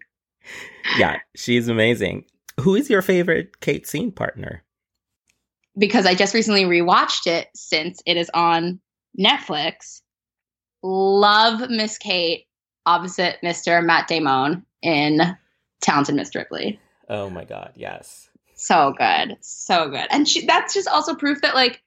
[0.98, 2.24] Yeah, she's amazing.
[2.60, 4.62] Who is your favorite Cate scene partner?
[5.78, 8.80] Because I just recently rewatched it since it is on
[9.18, 10.02] Netflix.
[10.82, 12.46] Love Miss Cate
[12.86, 13.84] opposite Mr.
[13.84, 15.36] Matt Damon in
[15.80, 16.80] Talented Miss Ripley.
[17.08, 18.30] Oh my god, yes.
[18.54, 19.36] So good.
[19.40, 20.06] So good.
[20.10, 21.82] And she that's just also proof that like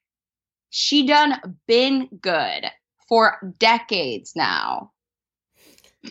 [0.69, 2.65] she done been good
[3.07, 4.91] for decades now.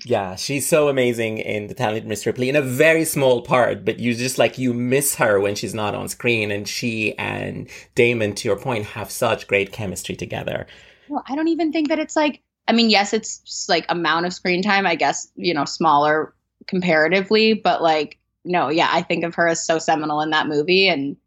[0.06, 3.98] Yeah, she's so amazing in The Talented Miss Ripley in a very small part, but
[3.98, 8.34] you just like you miss her when she's not on screen and she and Damon
[8.36, 10.66] to your point have such great chemistry together.
[11.08, 14.32] Well, I don't even think that it's like I mean, yes, it's like amount of
[14.32, 16.34] screen time, I guess, you know, smaller
[16.72, 20.88] comparatively, but like no, yeah, I think of her as so seminal in that movie
[20.88, 21.18] and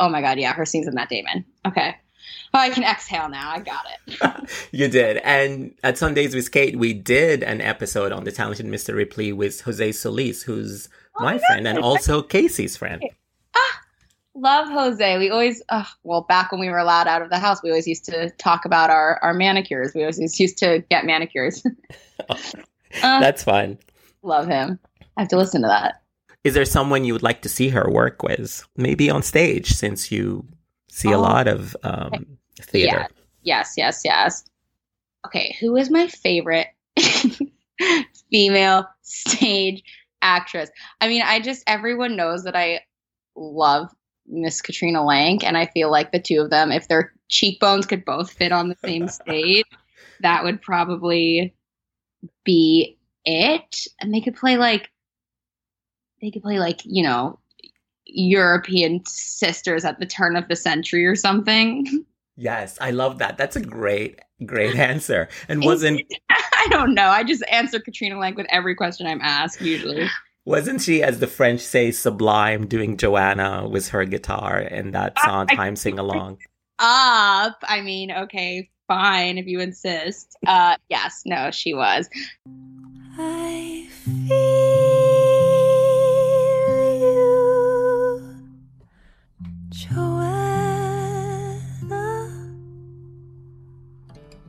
[0.00, 1.44] oh my god, yeah, her scenes in Matt Damon.
[1.64, 1.94] Okay.
[2.52, 3.50] Oh, I can exhale now.
[3.50, 4.50] I got it.
[4.72, 5.18] you did.
[5.18, 8.96] And at Sundays with Cate, we did an episode on the talented Mr.
[8.96, 13.02] Ripley with Jose Solis, who's oh, my friend and also Casey's friend.
[13.54, 13.80] Ah,
[14.34, 15.18] love Jose.
[15.18, 17.86] We always, uh, well, back when we were allowed out of the house, we always
[17.86, 19.92] used to talk about our, our manicures.
[19.94, 21.64] We always used to get manicures.
[23.02, 23.78] That's fun.
[24.24, 24.80] Love him.
[25.16, 26.02] I have to listen to that.
[26.42, 28.66] Is there someone you would like to see her work with?
[28.76, 30.46] Maybe on stage, since you
[30.88, 32.26] see a oh, lot of um,
[32.60, 33.00] theater.
[33.00, 33.06] Yeah.
[33.42, 34.44] Yes, yes, yes.
[35.26, 36.68] Okay, who is my favorite
[38.30, 39.82] female stage
[40.22, 40.70] actress?
[41.00, 42.80] I mean, I just everyone knows that I
[43.36, 43.90] love
[44.26, 48.04] Miss Katrina Lenk, and I feel like the two of them, if their cheekbones could
[48.04, 49.64] both fit on the same stage,
[50.20, 51.54] that would probably
[52.44, 52.93] be
[53.24, 53.86] it.
[54.00, 54.90] And they could play like
[56.20, 57.38] they could play like, you know,
[58.06, 62.04] European sisters at the turn of the century or something.
[62.36, 63.36] Yes, I love that.
[63.36, 65.28] That's a great, great answer.
[65.48, 67.08] And wasn't I don't know.
[67.08, 70.08] I just answer Katrina Lenk with every question I'm asked usually.
[70.46, 75.74] Wasn't she, as the French say, sublime doing Joanna with her guitar in that Sondheim
[75.74, 76.38] sing along?
[76.78, 77.56] Up.
[77.62, 80.36] I mean, okay, fine if you insist.
[80.46, 82.08] Uh yes, no, she was.
[83.16, 84.26] I feel
[87.00, 88.36] you,
[89.70, 90.88] Joanna.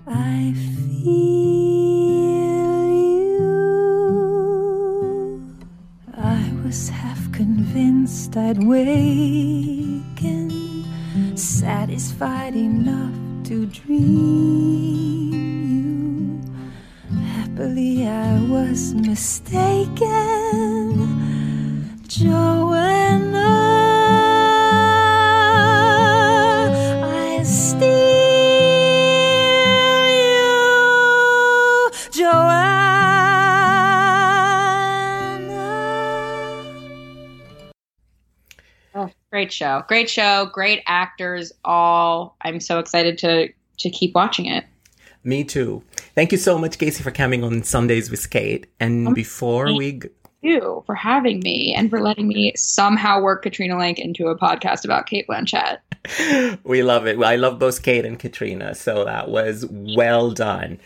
[0.08, 1.06] I feel
[3.36, 3.46] you.
[6.18, 10.50] I was half convinced I'd waken,
[11.38, 13.14] satisfied enough
[13.46, 15.65] to dream.
[17.56, 20.04] Happily, I was mistaken.
[22.06, 23.40] Joanna.
[27.02, 27.80] I steal
[30.12, 32.36] you, Joanna.
[38.96, 39.86] Oh, great show.
[39.88, 40.50] Great show.
[40.52, 41.54] Great actors.
[41.64, 42.36] All.
[42.42, 43.48] I'm so excited to
[43.78, 44.66] to keep watching it.
[45.24, 45.82] Me too.
[46.16, 48.68] Thank you so much, Casey, for coming on Sundays with Cate.
[48.80, 49.94] And before we.
[49.94, 50.10] G-
[50.42, 54.86] you for having me and for letting me somehow work Katrina Lenk into a podcast
[54.86, 55.80] about Cate Blanchett.
[56.64, 57.22] we love it.
[57.22, 60.80] I love both Cate and Katrina, so that was well done.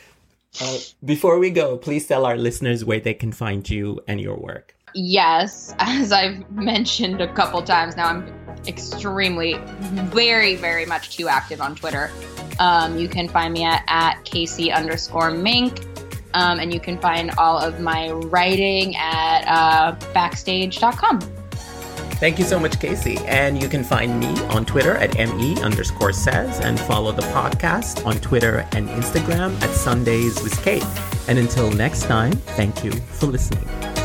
[0.59, 4.37] Uh, before we go, please tell our listeners where they can find you and your
[4.37, 4.75] work.
[4.95, 8.33] Yes, as I've mentioned a couple times now, I'm
[8.65, 9.55] extremely,
[10.09, 12.09] very, very much too active on Twitter.
[12.59, 15.85] Um, you can find me at, at Casey underscore Mink.
[16.35, 21.21] Um, and you can find all of my writing at uh, backstage.com.
[22.19, 23.17] Thank you so much, Casey.
[23.19, 28.05] And you can find me on Twitter at ME underscore says and follow the podcast
[28.05, 30.85] on Twitter and Instagram at Sundays with Cate.
[31.29, 33.98] And until next time, thank you for listening.